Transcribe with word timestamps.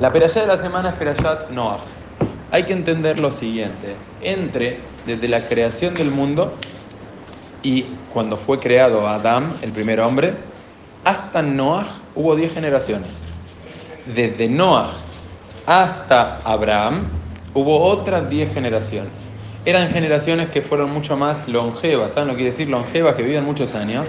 La 0.00 0.12
perashá 0.12 0.42
de 0.42 0.46
la 0.46 0.58
semana 0.58 0.90
es 0.90 0.94
Perashat 0.94 1.50
Noach. 1.50 1.80
Hay 2.52 2.62
que 2.62 2.72
entender 2.72 3.18
lo 3.18 3.32
siguiente. 3.32 3.96
Entre 4.22 4.78
desde 5.04 5.26
la 5.26 5.48
creación 5.48 5.94
del 5.94 6.12
mundo 6.12 6.54
y 7.64 7.82
cuando 8.12 8.36
fue 8.36 8.60
creado 8.60 9.08
Adán, 9.08 9.54
el 9.60 9.72
primer 9.72 9.98
hombre, 9.98 10.34
hasta 11.04 11.42
Noach 11.42 11.88
hubo 12.14 12.36
10 12.36 12.54
generaciones. 12.54 13.24
Desde 14.14 14.48
Noach 14.48 14.90
hasta 15.66 16.42
Abraham 16.44 17.08
hubo 17.52 17.80
otras 17.84 18.30
10 18.30 18.54
generaciones. 18.54 19.32
Eran 19.64 19.90
generaciones 19.90 20.48
que 20.48 20.62
fueron 20.62 20.92
mucho 20.92 21.16
más 21.16 21.48
longevas, 21.48 22.12
¿saben 22.12 22.28
lo 22.28 22.34
quiere 22.34 22.52
decir 22.52 22.68
longevas? 22.68 23.16
Que 23.16 23.24
viven 23.24 23.44
muchos 23.44 23.74
años. 23.74 24.06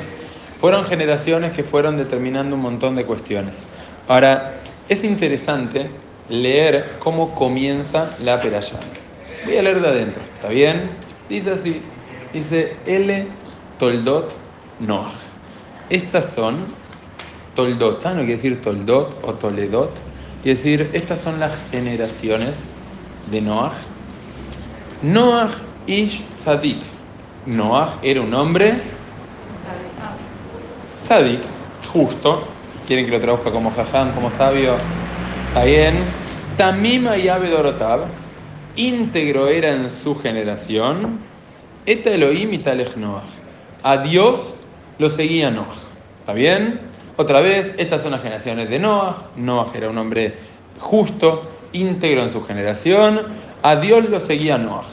Fueron 0.59 0.85
generaciones 0.85 1.53
que 1.53 1.63
fueron 1.63 1.97
determinando 1.97 2.55
un 2.55 2.61
montón 2.61 2.95
de 2.95 3.05
cuestiones. 3.05 3.67
Ahora, 4.07 4.53
es 4.89 5.03
interesante 5.03 5.89
leer 6.27 6.95
cómo 6.99 7.35
comienza 7.35 8.15
la 8.23 8.41
perashá. 8.41 8.79
Voy 9.45 9.55
a 9.57 9.61
leer 9.61 9.81
de 9.81 9.87
adentro, 9.87 10.21
¿está 10.33 10.49
bien? 10.49 10.89
Dice 11.29 11.51
así, 11.51 11.81
dice 12.33 12.75
L 12.85 13.27
Toldot 13.77 14.33
Noach. 14.79 15.13
Estas 15.89 16.33
son 16.33 16.65
Toldot, 17.55 18.01
¿saben 18.01 18.17
lo 18.17 18.23
que 18.23 18.27
quiere 18.27 18.41
decir 18.41 18.61
Toldot 18.61 19.23
o 19.23 19.33
Toledot? 19.35 19.91
Quiere 20.41 20.57
decir, 20.57 20.89
estas 20.93 21.21
son 21.21 21.39
las 21.39 21.53
generaciones 21.69 22.71
de 23.29 23.41
Noach. 23.41 23.73
Noach 25.03 25.53
Ish 25.85 26.23
Tzadik. 26.37 26.81
Noach 27.45 27.91
era 28.01 28.21
un 28.21 28.33
hombre 28.33 28.81
Tzadik, 31.03 31.41
justo. 31.93 32.58
Quieren 32.89 33.05
que 33.05 33.11
lo 33.11 33.21
traduzca 33.21 33.51
como 33.51 33.69
jaján, 33.69 34.13
como 34.13 34.31
sabio. 34.31 34.73
Está 35.49 35.63
bien. 35.63 35.93
Tamima 36.57 37.17
y 37.17 37.27
Dorotab. 37.27 37.99
Íntegro 38.77 39.47
era 39.47 39.69
en 39.69 39.91
su 39.91 40.15
generación. 40.15 41.19
Eta 41.85 42.09
Elohim 42.09 42.51
y 42.51 42.57
Noach. 42.97 43.29
A 43.83 43.97
Dios 43.97 44.55
lo 44.97 45.07
seguía 45.11 45.51
Noach. 45.51 45.77
¿Está 46.21 46.33
bien? 46.33 46.79
Otra 47.15 47.41
vez, 47.41 47.75
estas 47.77 48.01
son 48.01 48.09
las 48.09 48.23
generaciones 48.23 48.71
de 48.71 48.79
Noach. 48.79 49.17
Noach 49.35 49.75
era 49.75 49.87
un 49.87 49.97
hombre 49.99 50.37
justo, 50.79 51.43
íntegro 51.73 52.23
en 52.23 52.31
su 52.31 52.43
generación. 52.43 53.21
A 53.61 53.75
Dios 53.75 54.09
lo 54.09 54.19
seguía 54.19 54.57
Noach. 54.57 54.87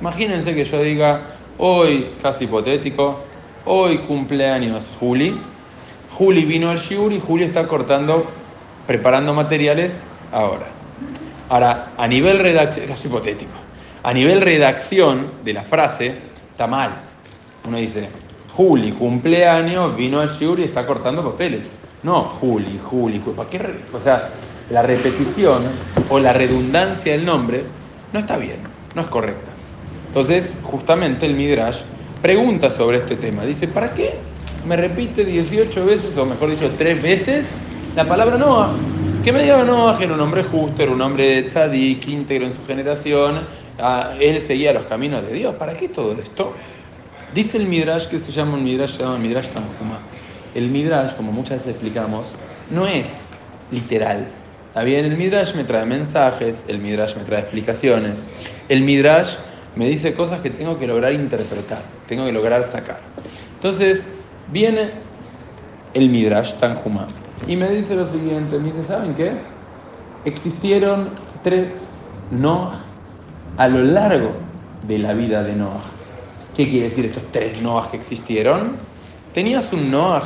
Imagínense 0.00 0.54
que 0.54 0.64
yo 0.64 0.82
diga, 0.82 1.20
hoy, 1.58 2.12
casi 2.22 2.44
hipotético, 2.44 3.20
hoy 3.66 3.98
cumpleaños 3.98 4.90
Juli. 4.98 5.51
Juli 6.22 6.44
vino 6.44 6.70
al 6.70 6.78
Shiur 6.78 7.12
y 7.12 7.18
Juli 7.18 7.42
está 7.42 7.66
cortando, 7.66 8.24
preparando 8.86 9.34
materiales 9.34 10.04
ahora. 10.30 10.66
Ahora, 11.48 11.94
a 11.98 12.06
nivel 12.06 12.38
redacción, 12.38 12.86
casi 12.86 13.08
hipotético, 13.08 13.50
a 14.04 14.14
nivel 14.14 14.40
redacción 14.40 15.32
de 15.44 15.52
la 15.52 15.64
frase, 15.64 16.14
está 16.52 16.68
mal. 16.68 16.92
Uno 17.66 17.76
dice, 17.76 18.06
Juli, 18.54 18.92
cumpleaños, 18.92 19.96
vino 19.96 20.20
al 20.20 20.28
Shiur 20.28 20.60
y 20.60 20.62
está 20.62 20.86
cortando 20.86 21.28
papeles. 21.28 21.76
No, 22.04 22.22
Juli, 22.40 22.78
Juli, 22.84 23.18
Juli. 23.18 23.36
¿Para 23.36 23.50
qué? 23.50 23.60
O 23.92 24.00
sea, 24.00 24.28
la 24.70 24.82
repetición 24.82 25.64
o 26.08 26.20
la 26.20 26.32
redundancia 26.32 27.14
del 27.14 27.24
nombre 27.24 27.64
no 28.12 28.20
está 28.20 28.36
bien, 28.36 28.58
no 28.94 29.02
es 29.02 29.08
correcta. 29.08 29.50
Entonces, 30.06 30.54
justamente 30.62 31.26
el 31.26 31.34
Midrash 31.34 31.80
pregunta 32.22 32.70
sobre 32.70 32.98
este 32.98 33.16
tema. 33.16 33.42
Dice, 33.44 33.66
¿para 33.66 33.92
qué 33.92 34.30
me 34.64 34.76
repite 34.76 35.24
18 35.24 35.84
veces, 35.84 36.16
o 36.16 36.24
mejor 36.24 36.50
dicho, 36.50 36.70
3 36.76 37.02
veces, 37.02 37.56
la 37.96 38.06
palabra 38.06 38.36
Noah? 38.36 38.72
Que 39.24 39.32
me 39.32 39.42
diga 39.42 39.62
Noah 39.62 39.98
era 40.00 40.14
un 40.14 40.20
hombre 40.20 40.42
justo, 40.42 40.82
era 40.82 40.90
un 40.90 41.00
hombre 41.00 41.42
tzadik, 41.44 42.06
íntegro 42.08 42.46
en 42.46 42.54
su 42.54 42.64
generación, 42.66 43.40
él 44.20 44.40
seguía 44.40 44.72
los 44.72 44.84
caminos 44.84 45.26
de 45.26 45.32
Dios. 45.34 45.54
¿Para 45.54 45.76
qué 45.76 45.88
todo 45.88 46.12
esto? 46.12 46.54
Dice 47.34 47.56
el 47.56 47.66
Midrash 47.66 48.06
que 48.06 48.18
se 48.18 48.32
llama 48.32 48.54
un 48.54 48.64
Midrash, 48.64 48.96
se 48.96 49.02
llama 49.02 49.18
Midrash 49.18 49.48
Tanjuma. 49.48 50.00
El 50.54 50.68
Midrash, 50.68 51.12
como 51.12 51.32
muchas 51.32 51.58
veces 51.58 51.68
explicamos, 51.68 52.26
no 52.70 52.86
es 52.86 53.28
literal. 53.70 54.28
Está 54.68 54.84
bien, 54.84 55.04
el 55.04 55.16
Midrash 55.16 55.54
me 55.54 55.64
trae 55.64 55.86
mensajes, 55.86 56.64
el 56.68 56.78
Midrash 56.78 57.16
me 57.16 57.24
trae 57.24 57.40
explicaciones. 57.40 58.26
El 58.68 58.82
Midrash 58.82 59.36
me 59.76 59.88
dice 59.88 60.14
cosas 60.14 60.40
que 60.40 60.50
tengo 60.50 60.78
que 60.78 60.86
lograr 60.86 61.12
interpretar, 61.12 61.80
tengo 62.06 62.24
que 62.26 62.32
lograr 62.32 62.64
sacar. 62.64 63.00
Entonces, 63.54 64.08
viene 64.50 64.90
el 65.94 66.08
Midrash 66.08 66.54
Tanjuma 66.54 67.06
y 67.46 67.56
me 67.56 67.68
dice 67.70 67.94
lo 67.94 68.06
siguiente, 68.06 68.58
me 68.58 68.72
dice, 68.72 68.84
¿saben 68.84 69.14
qué? 69.14 69.32
Existieron 70.24 71.10
tres 71.42 71.88
Noah 72.30 72.80
a 73.56 73.68
lo 73.68 73.82
largo 73.82 74.32
de 74.86 74.98
la 74.98 75.12
vida 75.14 75.42
de 75.42 75.54
Noah. 75.54 75.82
¿Qué 76.56 76.68
quiere 76.68 76.88
decir 76.88 77.06
estos 77.06 77.24
tres 77.32 77.60
Noah 77.60 77.90
que 77.90 77.96
existieron? 77.96 78.76
Tenías 79.34 79.72
un 79.72 79.90
Noah 79.90 80.22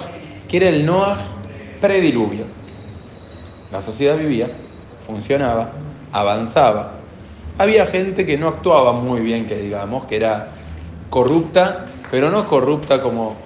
que 0.49 0.59
era 0.59 0.69
el 0.69 0.85
Noah 0.85 1.19
prediluvio 1.81 2.57
la 3.71 3.81
sociedad 3.81 4.17
vivía, 4.17 4.51
funcionaba, 5.07 5.73
avanzaba. 6.13 6.93
Había 7.59 7.87
gente 7.87 8.25
que 8.25 8.37
no 8.39 8.49
actuaba 8.49 8.93
muy 8.93 9.21
bien, 9.21 9.47
que 9.47 9.57
digamos, 9.57 10.05
que 10.05 10.17
era 10.17 10.51
corrupta, 11.11 11.87
pero 12.11 12.31
no 12.31 12.47
corrupta 12.47 13.01
como 13.01 13.37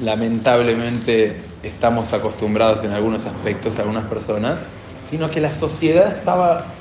lamentablemente 0.00 1.36
estamos 1.62 2.12
acostumbrados 2.12 2.84
en 2.84 2.92
algunos 2.92 3.26
aspectos, 3.26 3.78
algunas 3.78 4.04
personas, 4.04 4.68
sino 5.02 5.30
que 5.30 5.40
la 5.40 5.56
sociedad 5.56 6.16
estaba 6.18 6.74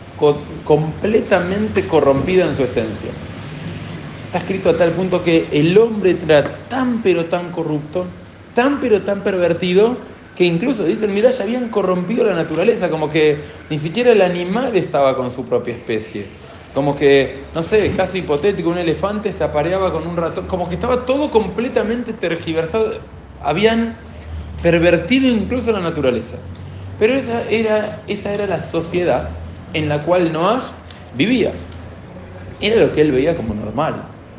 completamente 0.63 1.88
corrompida 1.88 2.45
en 2.45 2.55
su 2.55 2.63
esencia. 2.63 3.11
Está 4.25 4.39
escrito 4.39 4.69
a 4.69 4.78
tal 4.78 4.91
punto 4.91 5.23
que 5.23 5.47
el 5.51 5.78
hombre 5.78 6.17
era 6.23 6.67
tan 6.67 7.01
pero 7.01 7.25
tan 7.25 7.51
corrupto, 7.51 8.05
tan 8.53 8.79
pero 8.79 9.01
tan 9.01 9.22
pervertido, 9.22 9.97
que 10.35 10.44
incluso 10.44 10.84
dicen, 10.84 11.13
mirá, 11.13 11.31
ya 11.31 11.44
habían 11.44 11.69
corrompido 11.69 12.23
la 12.25 12.35
naturaleza, 12.35 12.89
como 12.89 13.09
que 13.09 13.39
ni 13.69 13.79
siquiera 13.79 14.11
el 14.11 14.22
animal 14.22 14.75
estaba 14.75 15.16
con 15.16 15.31
su 15.31 15.45
propia 15.45 15.73
especie. 15.73 16.25
Como 16.77 16.95
que, 16.95 17.45
no 17.55 17.63
sé, 17.63 17.91
casi 17.93 18.19
hipotético, 18.19 18.69
un 18.69 18.77
elefante 18.77 19.31
se 19.31 19.43
apareaba 19.43 19.91
con 19.91 20.05
un 20.05 20.15
ratón, 20.15 20.45
como 20.45 20.69
que 20.69 20.75
estaba 20.75 21.07
todo 21.07 21.31
completamente 21.31 22.13
tergiversado. 22.13 22.99
Habían 23.41 23.97
pervertido 24.61 25.27
incluso 25.27 25.71
la 25.71 25.79
naturaleza. 25.79 26.37
Pero 26.99 27.16
esa 27.16 27.49
era, 27.49 28.03
esa 28.05 28.31
era 28.31 28.45
la 28.45 28.61
sociedad 28.61 29.29
en 29.73 29.89
la 29.89 30.03
cual 30.03 30.31
Noah 30.31 30.61
vivía. 31.16 31.51
Era 32.61 32.75
lo 32.75 32.93
que 32.93 33.01
él 33.01 33.11
veía 33.11 33.35
como 33.35 33.55
normal. 33.55 33.95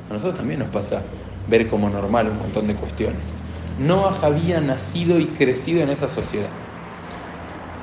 A 0.08 0.12
nosotros 0.12 0.38
también 0.38 0.60
nos 0.60 0.68
pasa 0.68 1.02
ver 1.48 1.66
como 1.66 1.90
normal 1.90 2.28
un 2.28 2.38
montón 2.38 2.68
de 2.68 2.76
cuestiones. 2.76 3.40
Noah 3.80 4.16
había 4.22 4.60
nacido 4.60 5.18
y 5.18 5.26
crecido 5.26 5.82
en 5.82 5.90
esa 5.90 6.06
sociedad. 6.06 6.50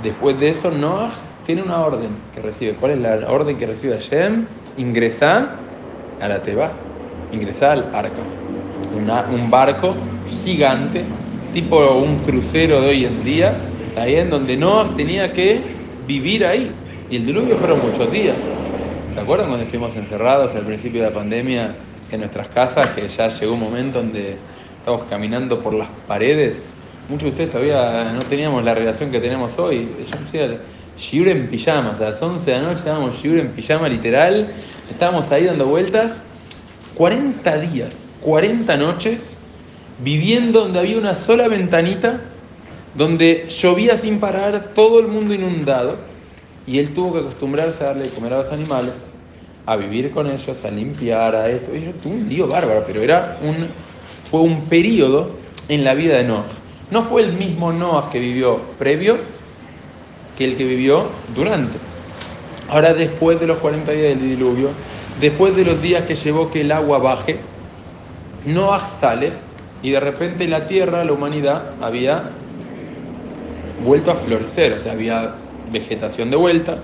Después 0.01 0.39
de 0.39 0.47
eso, 0.47 0.71
Noah 0.71 1.11
tiene 1.45 1.61
una 1.61 1.79
orden 1.79 2.09
que 2.33 2.41
recibe. 2.41 2.73
¿Cuál 2.73 2.93
es 2.93 2.99
la 2.99 3.29
orden 3.29 3.57
que 3.57 3.65
recibe 3.65 3.93
Hashem? 3.93 4.45
Ingresar 4.77 5.55
a 6.21 6.27
la 6.27 6.41
Teba, 6.41 6.71
ingresar 7.31 7.71
al 7.71 7.95
arca. 7.95 8.21
un 9.31 9.49
barco 9.49 9.95
gigante, 10.43 11.03
tipo 11.53 11.77
un 11.95 12.17
crucero 12.19 12.81
de 12.81 12.89
hoy 12.89 13.05
en 13.05 13.23
día, 13.23 13.53
ahí 13.95 14.15
en 14.15 14.29
donde 14.29 14.57
Noah 14.57 14.89
tenía 14.97 15.31
que 15.31 15.61
vivir 16.07 16.45
ahí. 16.45 16.71
Y 17.09 17.17
el 17.17 17.25
diluvio 17.25 17.55
fueron 17.57 17.79
muchos 17.81 18.11
días. 18.11 18.35
¿Se 19.13 19.19
acuerdan 19.19 19.47
cuando 19.47 19.65
estuvimos 19.65 19.95
encerrados 19.95 20.55
al 20.55 20.63
principio 20.63 21.03
de 21.03 21.09
la 21.09 21.15
pandemia 21.15 21.75
en 22.11 22.19
nuestras 22.19 22.47
casas? 22.49 22.87
Que 22.87 23.07
ya 23.07 23.29
llegó 23.29 23.53
un 23.53 23.59
momento 23.59 23.99
donde 23.99 24.37
estamos 24.79 25.03
caminando 25.03 25.61
por 25.61 25.73
las 25.73 25.87
paredes. 26.07 26.67
Muchos 27.07 27.25
de 27.25 27.29
ustedes 27.29 27.51
todavía 27.51 28.11
no 28.13 28.23
teníamos 28.23 28.63
la 28.63 28.73
relación 28.73 29.11
que 29.11 29.19
tenemos 29.19 29.57
hoy. 29.59 29.87
Yo 29.99 30.57
Shiur 30.97 31.27
en 31.27 31.47
pijama, 31.49 31.91
a 31.91 31.99
las 31.99 32.21
11 32.21 32.45
de 32.45 32.57
la 32.57 32.63
noche 32.63 32.79
estábamos 32.79 33.21
Shiur 33.21 33.39
en 33.39 33.49
pijama 33.49 33.89
literal, 33.89 34.53
estábamos 34.89 35.31
ahí 35.31 35.45
dando 35.45 35.65
vueltas. 35.65 36.21
40 36.95 37.57
días, 37.59 38.05
40 38.21 38.77
noches, 38.77 39.37
viviendo 39.99 40.61
donde 40.61 40.79
había 40.79 40.97
una 40.97 41.13
sola 41.13 41.49
ventanita, 41.49 42.21
donde 42.95 43.47
llovía 43.49 43.97
sin 43.97 44.19
parar, 44.21 44.71
todo 44.73 44.99
el 45.01 45.07
mundo 45.07 45.33
inundado, 45.33 45.97
y 46.65 46.79
él 46.79 46.93
tuvo 46.93 47.13
que 47.13 47.19
acostumbrarse 47.19 47.83
a 47.83 47.87
darle 47.87 48.03
de 48.03 48.09
comer 48.11 48.33
a 48.33 48.37
los 48.37 48.51
animales, 48.53 49.09
a 49.65 49.75
vivir 49.75 50.11
con 50.11 50.31
ellos, 50.31 50.63
a 50.63 50.71
limpiar, 50.71 51.35
a 51.35 51.49
esto. 51.49 51.71
Tuve 52.01 52.13
un 52.13 52.29
lío 52.29 52.47
bárbaro, 52.47 52.85
pero 52.87 53.01
era 53.01 53.37
un 53.41 53.67
fue 54.25 54.41
un 54.41 54.65
periodo 54.65 55.31
en 55.69 55.83
la 55.83 55.93
vida 55.93 56.17
de 56.17 56.23
Noah. 56.23 56.45
No 56.91 57.03
fue 57.03 57.23
el 57.23 57.33
mismo 57.33 57.71
Noah 57.71 58.09
que 58.09 58.19
vivió 58.19 58.59
previo 58.77 59.17
que 60.37 60.45
el 60.45 60.57
que 60.57 60.63
vivió 60.63 61.09
durante. 61.35 61.77
Ahora 62.69 62.93
después 62.93 63.39
de 63.39 63.47
los 63.47 63.59
40 63.59 63.91
días 63.91 64.19
del 64.19 64.21
diluvio, 64.21 64.69
después 65.21 65.55
de 65.55 65.65
los 65.65 65.81
días 65.81 66.03
que 66.03 66.15
llevó 66.15 66.49
que 66.49 66.61
el 66.61 66.71
agua 66.71 66.97
baje, 66.97 67.39
Noah 68.45 68.87
sale 68.87 69.33
y 69.81 69.91
de 69.91 69.99
repente 69.99 70.43
en 70.43 70.51
la 70.51 70.67
tierra, 70.67 71.03
la 71.03 71.13
humanidad, 71.13 71.73
había 71.81 72.31
vuelto 73.83 74.11
a 74.11 74.15
florecer, 74.15 74.73
o 74.73 74.79
sea, 74.79 74.93
había 74.93 75.35
vegetación 75.71 76.31
de 76.31 76.37
vuelta, 76.37 76.79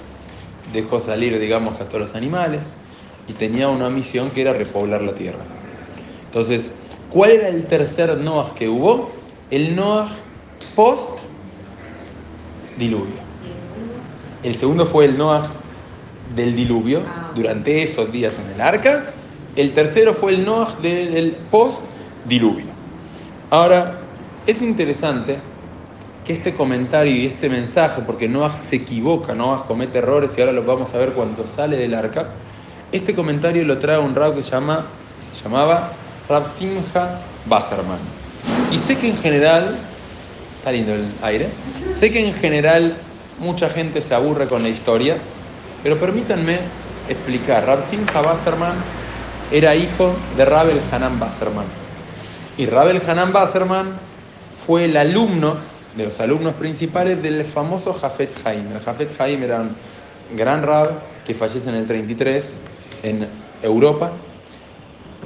dejó 0.73 0.99
salir, 0.99 1.39
digamos, 1.39 1.79
a 1.81 1.85
todos 1.85 2.01
los 2.01 2.15
animales 2.15 2.75
y 3.27 3.33
tenía 3.33 3.69
una 3.69 3.89
misión 3.89 4.29
que 4.29 4.41
era 4.41 4.53
repoblar 4.53 5.01
la 5.01 5.13
tierra. 5.13 5.43
Entonces, 6.25 6.71
¿cuál 7.09 7.31
era 7.31 7.47
el 7.47 7.65
tercer 7.65 8.15
Noah 8.17 8.53
que 8.55 8.69
hubo? 8.69 9.11
El 9.49 9.75
Noah 9.75 10.09
post 10.75 11.19
diluvio. 12.77 13.30
El 14.43 14.55
segundo 14.55 14.87
fue 14.87 15.05
el 15.05 15.17
Noah 15.17 15.49
del 16.35 16.55
diluvio, 16.55 17.01
durante 17.35 17.83
esos 17.83 18.11
días 18.11 18.39
en 18.39 18.51
el 18.53 18.61
arca. 18.61 19.11
El 19.55 19.73
tercero 19.73 20.13
fue 20.13 20.31
el 20.31 20.45
Noah 20.45 20.75
del 20.81 21.35
post 21.51 21.79
diluvio. 22.25 22.65
Ahora, 23.51 23.99
es 24.47 24.61
interesante 24.61 25.37
que 26.25 26.33
este 26.33 26.53
comentario 26.53 27.13
y 27.15 27.27
este 27.27 27.49
mensaje, 27.49 28.01
porque 28.05 28.27
Noah 28.27 28.55
se 28.55 28.77
equivoca, 28.77 29.35
Noah 29.35 29.65
comete 29.67 29.99
errores 29.99 30.33
y 30.37 30.41
ahora 30.41 30.53
lo 30.53 30.63
vamos 30.63 30.93
a 30.93 30.97
ver 30.97 31.13
cuando 31.13 31.45
sale 31.45 31.77
del 31.77 31.93
arca, 31.93 32.29
este 32.91 33.13
comentario 33.13 33.63
lo 33.63 33.77
trae 33.77 33.99
un 33.99 34.15
rab 34.15 34.35
que 34.35 34.43
se, 34.43 34.51
llama, 34.51 34.85
se 35.19 35.43
llamaba 35.43 35.91
Rab 36.27 36.47
Simha 36.47 37.19
Basserman. 37.45 37.99
Y 38.71 38.79
sé 38.79 38.97
que 38.97 39.09
en 39.09 39.17
general, 39.17 39.75
está 40.57 40.71
lindo 40.71 40.93
el 40.93 41.05
aire, 41.21 41.49
sé 41.93 42.11
que 42.11 42.25
en 42.25 42.33
general 42.33 42.95
mucha 43.41 43.69
gente 43.69 44.01
se 44.01 44.13
aburre 44.13 44.47
con 44.47 44.63
la 44.63 44.69
historia, 44.69 45.17
pero 45.83 45.97
permítanme 45.97 46.59
explicar. 47.09 47.65
Rab 47.65 47.83
Simha 47.83 48.21
Basserman 48.21 48.75
era 49.51 49.75
hijo 49.75 50.13
de 50.37 50.45
Rabel 50.45 50.79
Hanan 50.91 51.19
Basserman. 51.19 51.65
Y 52.57 52.67
Rabel 52.67 53.01
Hanan 53.05 53.33
Basserman 53.33 53.93
fue 54.65 54.85
el 54.85 54.95
alumno 54.95 55.55
de 55.97 56.05
los 56.05 56.19
alumnos 56.19 56.53
principales 56.53 57.21
del 57.21 57.43
famoso 57.43 57.93
Jafetz 57.93 58.45
Haim. 58.45 58.71
El 58.73 58.79
Jafetz 58.79 59.19
Haim 59.19 59.43
era 59.43 59.61
un 59.61 59.75
gran 60.37 60.63
rab 60.63 60.91
que 61.25 61.33
fallece 61.33 61.69
en 61.69 61.75
el 61.75 61.87
33 61.87 62.59
en 63.03 63.27
Europa. 63.61 64.11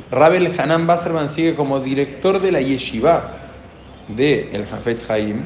Rabel 0.10 0.54
Hanan 0.58 0.88
Basserman 0.88 1.30
sigue 1.30 1.56
como 1.56 1.80
director 1.80 2.40
de 2.40 2.52
la 2.52 2.62
yeshiva 2.62 3.34
de 4.08 4.50
el 4.54 4.66
Jafetz 4.68 5.10
Haim 5.10 5.44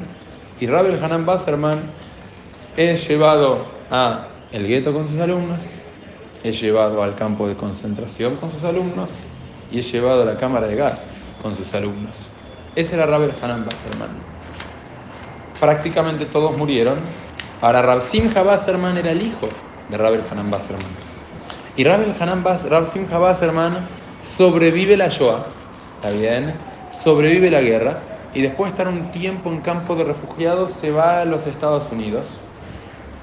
y 0.60 0.68
Rabel 0.68 1.04
Hanan 1.04 1.26
Basserman 1.26 1.80
es 2.88 3.10
llevado 3.10 3.66
a 3.92 4.28
el 4.54 4.66
gueto 4.66 4.94
con 4.94 5.10
sus 5.10 5.20
alumnos, 5.20 5.60
es 6.46 6.62
llevado 6.62 7.04
al 7.04 7.14
campo 7.14 7.46
de 7.46 7.56
concentración 7.56 8.38
con 8.38 8.50
sus 8.50 8.64
alumnos 8.64 9.10
y 9.70 9.80
es 9.80 9.92
llevado 9.92 10.22
a 10.22 10.26
la 10.26 10.38
cámara 10.38 10.66
de 10.66 10.78
gas 10.78 11.12
con 11.42 11.58
sus 11.58 11.74
alumnos. 11.74 12.32
Ese 12.78 12.96
era 12.96 13.06
Rabel 13.06 13.34
Hanan 13.42 13.66
Basserman. 13.66 14.12
Prácticamente 15.60 16.26
todos 16.26 16.56
murieron. 16.56 16.96
Ahora 17.62 17.82
Rab 17.82 18.00
Simcha 18.00 18.44
Basserman 18.44 18.98
era 18.98 19.12
el 19.12 19.24
hijo 19.24 19.50
de 19.90 19.98
Rabel 19.98 20.24
Hanan 20.32 20.50
Basserman. 20.50 20.88
Y 21.76 21.84
Rabel 21.84 22.14
Hanan 22.18 22.44
Bas, 22.44 22.64
Rab 22.64 22.88
Simcha 22.88 23.18
Basserman 23.18 23.90
sobrevive 24.22 24.96
la 24.96 25.10
Shoah, 25.10 25.48
¿está 25.98 26.12
bien? 26.12 26.54
Sobrevive 26.90 27.52
la 27.52 27.60
guerra 27.60 28.00
y 28.34 28.42
después 28.42 28.72
de 28.72 28.78
estar 28.78 28.88
un 28.88 29.12
tiempo 29.12 29.50
en 29.50 29.60
campo 29.60 29.98
de 29.98 30.06
refugiados 30.06 30.72
se 30.72 30.92
va 30.92 31.20
a 31.20 31.26
los 31.26 31.46
Estados 31.46 31.92
Unidos. 31.92 32.46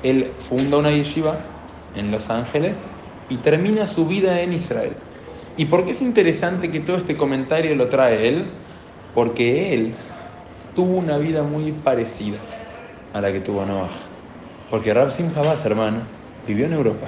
Él 0.03 0.33
funda 0.41 0.79
una 0.79 0.91
yeshiva 0.91 1.39
en 1.95 2.11
Los 2.11 2.31
Ángeles 2.31 2.91
y 3.29 3.37
termina 3.37 3.87
su 3.87 4.07
vida 4.07 4.41
en 4.43 4.53
Israel. 4.53 4.93
¿Y 5.57 5.65
por 5.65 5.85
qué 5.85 5.93
es 5.93 6.03
interesante 6.03 6.71
que 6.71 6.81
todo 6.81 6.99
este 6.99 7.17
comentario 7.17 7.75
lo 7.75 7.89
trae 7.89 8.29
él? 8.29 8.45
Porque 9.15 9.73
él 9.73 9.95
tuvo 10.75 10.99
una 10.99 11.17
vida 11.17 11.43
muy 11.43 11.73
parecida 11.73 12.37
a 13.13 13.21
la 13.21 13.33
que 13.33 13.41
tuvo 13.41 13.65
Noah. 13.65 13.89
Porque 14.71 14.93
Rab 14.93 15.11
Simcha 15.11 15.41
hermano, 15.65 16.03
vivió 16.47 16.67
en 16.67 16.75
Europa. 16.75 17.07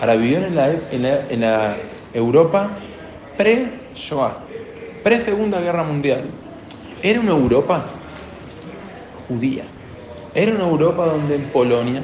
Ahora 0.00 0.14
vivió 0.14 0.38
en 0.38 0.54
la, 0.54 0.70
en 0.70 1.40
la 1.40 1.76
Europa 2.14 2.70
pre-Shoah, 3.36 4.38
pre-Segunda 5.02 5.60
Guerra 5.60 5.82
Mundial. 5.82 6.24
Era 7.02 7.20
una 7.20 7.30
Europa 7.30 7.86
judía. 9.28 9.64
Era 10.34 10.52
una 10.52 10.64
Europa 10.64 11.06
donde 11.06 11.34
en 11.34 11.44
Polonia, 11.46 12.02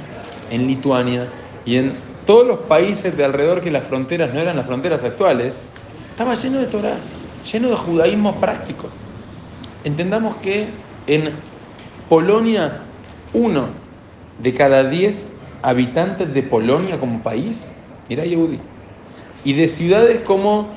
en 0.50 0.66
Lituania 0.66 1.28
y 1.64 1.76
en 1.76 1.94
todos 2.26 2.46
los 2.46 2.58
países 2.60 3.16
de 3.16 3.24
alrededor 3.24 3.60
que 3.60 3.70
las 3.70 3.84
fronteras 3.84 4.34
no 4.34 4.40
eran 4.40 4.56
las 4.56 4.66
fronteras 4.66 5.04
actuales, 5.04 5.68
estaba 6.10 6.34
lleno 6.34 6.58
de 6.58 6.66
Torah, 6.66 6.96
lleno 7.50 7.68
de 7.68 7.76
judaísmo 7.76 8.40
práctico. 8.40 8.88
Entendamos 9.84 10.36
que 10.38 10.66
en 11.06 11.30
Polonia, 12.08 12.80
uno 13.32 13.66
de 14.38 14.52
cada 14.52 14.82
diez 14.84 15.28
habitantes 15.62 16.32
de 16.34 16.42
Polonia 16.42 16.98
como 16.98 17.22
país 17.22 17.68
era 18.08 18.24
Yehudi. 18.24 18.58
Y 19.44 19.52
de 19.52 19.68
ciudades 19.68 20.20
como 20.22 20.68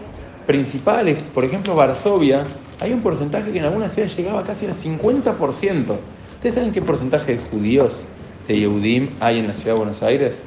principales, 0.45 1.17
por 1.33 1.45
ejemplo 1.45 1.73
Varsovia, 1.75 2.43
hay 2.79 2.93
un 2.93 3.01
porcentaje 3.01 3.51
que 3.51 3.57
en 3.57 3.65
algunas 3.65 3.91
ciudades 3.91 4.15
llegaba 4.15 4.43
casi 4.43 4.67
al 4.67 4.75
50%. 4.75 5.97
¿Ustedes 6.39 6.55
saben 6.55 6.71
qué 6.71 6.81
porcentaje 6.81 7.33
de 7.33 7.37
judíos 7.51 8.05
de 8.47 8.57
Yehudim 8.57 9.09
hay 9.19 9.39
en 9.39 9.47
la 9.49 9.55
ciudad 9.55 9.73
de 9.73 9.79
Buenos 9.79 10.01
Aires? 10.01 10.45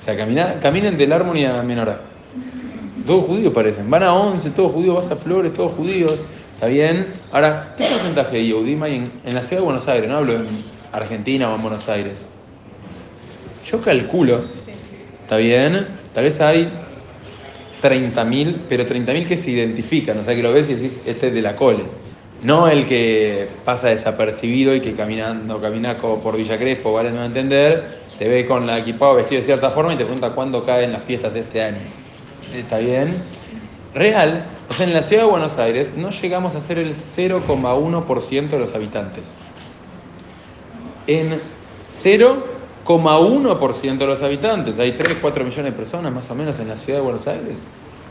O 0.00 0.04
sea, 0.04 0.16
caminen 0.60 0.98
del 0.98 1.12
Armony 1.12 1.44
a 1.44 1.62
Menorá. 1.62 2.00
Todos 3.06 3.26
judíos 3.26 3.52
parecen. 3.52 3.88
Van 3.88 4.02
a 4.02 4.12
11, 4.12 4.50
todos 4.50 4.72
judíos, 4.72 4.96
vas 4.96 5.12
a 5.12 5.14
Flores, 5.14 5.54
todos 5.54 5.76
judíos. 5.76 6.18
¿Está 6.54 6.66
bien? 6.66 7.12
Ahora, 7.30 7.76
¿qué 7.76 7.84
porcentaje 7.84 8.38
de 8.38 8.46
Yehudim 8.46 8.82
hay 8.82 9.08
en, 9.24 9.34
la 9.34 9.42
ciudad 9.42 9.58
de 9.58 9.64
Buenos 9.64 9.86
Aires? 9.86 10.10
No 10.10 10.16
hablo 10.16 10.32
en 10.32 10.48
Argentina 10.90 11.48
o 11.48 11.54
en 11.54 11.62
Buenos 11.62 11.88
Aires. 11.88 12.28
Yo 13.64 13.80
calculo, 13.80 14.46
¿está 15.22 15.36
bien? 15.36 15.86
Tal 16.12 16.24
vez 16.24 16.40
hay 16.40 16.72
30.000, 17.84 18.62
pero 18.68 18.84
30.000 18.84 19.28
que 19.28 19.36
se 19.36 19.52
identifican, 19.52 20.18
o 20.18 20.24
sea 20.24 20.34
que 20.34 20.42
lo 20.42 20.52
ves 20.52 20.68
y 20.70 20.74
decís, 20.74 21.00
este 21.06 21.28
es 21.28 21.34
de 21.34 21.40
la 21.40 21.54
cole. 21.54 21.84
No 22.44 22.68
el 22.68 22.86
que 22.86 23.48
pasa 23.64 23.88
desapercibido 23.88 24.72
y 24.74 24.80
que 24.80 24.92
caminando, 24.92 25.62
camina 25.62 25.96
por 25.96 26.36
Villa 26.36 26.58
Crespo, 26.58 26.92
vale 26.92 27.10
no 27.10 27.24
entender, 27.24 28.00
te 28.18 28.28
ve 28.28 28.44
con 28.44 28.66
la 28.66 28.78
equipada 28.78 29.14
vestido 29.14 29.40
de 29.40 29.46
cierta 29.46 29.70
forma 29.70 29.94
y 29.94 29.96
te 29.96 30.04
pregunta 30.04 30.34
cuándo 30.34 30.62
caen 30.62 30.92
las 30.92 31.02
fiestas 31.04 31.34
este 31.34 31.62
año. 31.62 31.80
¿Está 32.54 32.80
bien? 32.80 33.22
Real, 33.94 34.44
o 34.68 34.74
sea, 34.74 34.86
en 34.86 34.92
la 34.92 35.02
ciudad 35.02 35.22
de 35.22 35.30
Buenos 35.30 35.56
Aires 35.56 35.94
no 35.96 36.10
llegamos 36.10 36.54
a 36.54 36.60
ser 36.60 36.78
el 36.78 36.94
0,1% 36.94 38.48
de 38.50 38.58
los 38.58 38.74
habitantes. 38.74 39.38
En 41.06 41.40
0,1% 41.90 43.96
de 43.96 44.06
los 44.06 44.22
habitantes, 44.22 44.78
hay 44.78 44.92
3, 44.92 45.16
4 45.18 45.44
millones 45.44 45.72
de 45.72 45.78
personas 45.78 46.12
más 46.12 46.30
o 46.30 46.34
menos 46.34 46.58
en 46.58 46.68
la 46.68 46.76
ciudad 46.76 46.98
de 46.98 47.04
Buenos 47.04 47.26
Aires, 47.26 47.64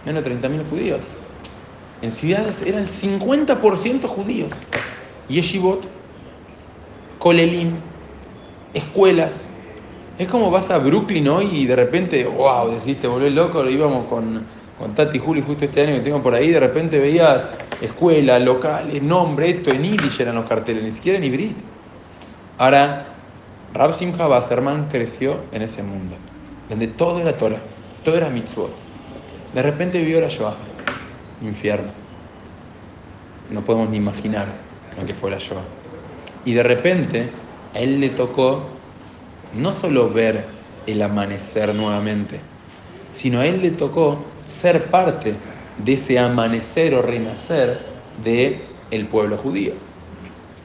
menos 0.08 0.24
de 0.24 0.42
30.000 0.42 0.70
judíos. 0.72 1.02
En 2.04 2.12
ciudades 2.12 2.62
eran 2.62 2.86
50% 2.86 4.06
judíos. 4.06 4.52
Yeshivot, 5.28 5.88
Kolelim, 7.18 7.78
escuelas. 8.74 9.52
Es 10.20 10.28
como 10.28 10.52
vas 10.52 10.70
a 10.70 10.78
Brooklyn 10.78 11.28
hoy 11.30 11.50
y 11.52 11.66
de 11.66 11.76
repente, 11.76 12.26
wow, 12.26 12.70
decís, 12.70 13.00
te 13.00 13.08
volvés 13.08 13.34
loco, 13.34 13.68
íbamos 13.68 14.06
con 14.06 14.46
con 14.78 14.96
Tati 14.96 15.20
Juli 15.20 15.42
justo 15.42 15.66
este 15.66 15.82
año 15.82 15.94
que 15.94 16.02
tengo 16.02 16.22
por 16.22 16.34
ahí, 16.34 16.50
de 16.50 16.60
repente 16.60 17.00
veías 17.00 17.48
escuela, 17.80 18.40
locales, 18.40 19.02
nombre, 19.02 19.50
esto, 19.50 19.72
en 19.72 19.84
Yiddish 19.84 20.20
eran 20.20 20.36
los 20.36 20.46
carteles, 20.46 20.84
ni 20.84 20.92
siquiera 20.92 21.18
en 21.18 21.24
Ibrit. 21.24 21.58
Ahora, 22.58 23.06
Rab 23.74 23.94
Simcha 23.94 24.28
Basserman 24.28 24.88
creció 24.90 25.46
en 25.52 25.62
ese 25.62 25.84
mundo, 25.84 26.16
donde 26.70 26.88
todo 26.88 27.22
era 27.22 27.38
Torah, 27.38 27.62
todo 28.04 28.18
era 28.18 28.30
mitzvot. 28.30 28.76
De 29.54 29.62
repente 29.62 30.00
vivió 30.00 30.20
la 30.20 30.28
Shoah, 30.28 30.58
infierno. 31.42 31.92
No 33.50 33.62
podemos 33.62 33.90
ni 33.90 33.98
imaginar 33.98 34.48
lo 34.98 35.06
que 35.06 35.14
fue 35.14 35.32
la 35.32 35.38
Shoah. 35.38 35.64
Y 36.46 36.54
de 36.54 36.64
repente 36.64 37.30
a 37.74 37.80
él 37.80 38.00
le 38.00 38.10
tocó 38.10 38.66
no 39.58 39.74
solo 39.74 40.10
ver 40.10 40.46
el 40.88 41.02
amanecer 41.02 41.74
nuevamente, 41.74 42.40
sino 43.14 43.40
a 43.40 43.46
él 43.46 43.62
le 43.62 43.72
tocó 43.72 44.24
ser 44.48 44.86
parte 44.86 45.36
de 45.78 45.94
ese 45.94 46.20
amanecer 46.20 46.94
o 46.96 47.02
renacer 47.02 47.80
de 48.24 48.62
el 48.92 49.08
pueblo 49.08 49.38
judío, 49.38 49.74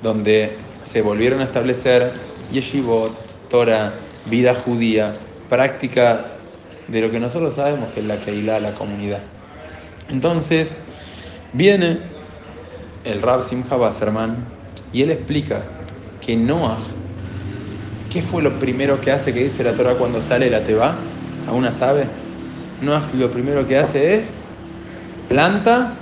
donde 0.03 0.57
se 0.85 1.03
volvieron 1.03 1.41
a 1.41 1.45
establecer 1.45 2.13
yeshivot, 2.53 3.13
Torah, 3.49 3.93
vida 4.27 4.55
judía, 4.55 5.17
práctica 5.49 6.27
de 6.89 7.01
lo 7.01 7.11
que 7.11 7.21
nosotros 7.21 7.55
sabemos 7.55 7.91
que 7.93 8.01
es 8.01 8.07
la 8.07 8.19
Keilah, 8.19 8.61
la 8.61 8.75
comunidad. 8.75 9.21
Entonces, 10.11 10.83
viene 11.53 12.01
el 13.05 13.23
Rab 13.23 13.45
Simcha 13.45 13.77
Basserman 13.77 14.45
y 14.93 15.03
él 15.03 15.11
explica 15.11 15.63
que 16.21 16.37
Noah, 16.37 16.79
¿qué 18.11 18.23
fue 18.23 18.43
lo 18.43 18.59
primero 18.59 19.01
que 19.01 19.13
hace 19.13 19.33
que 19.33 19.45
dice 19.45 19.63
la 19.63 19.75
Torah 19.75 19.95
cuando 19.95 20.23
sale 20.23 20.51
la 20.51 20.65
Teba? 20.65 20.97
¿Alguna 21.47 21.73
sabe? 21.73 22.07
Noah 22.81 23.09
lo 23.15 23.31
primero 23.31 23.67
que 23.67 23.79
hace 23.79 24.17
es 24.17 24.47
planta 25.29 25.95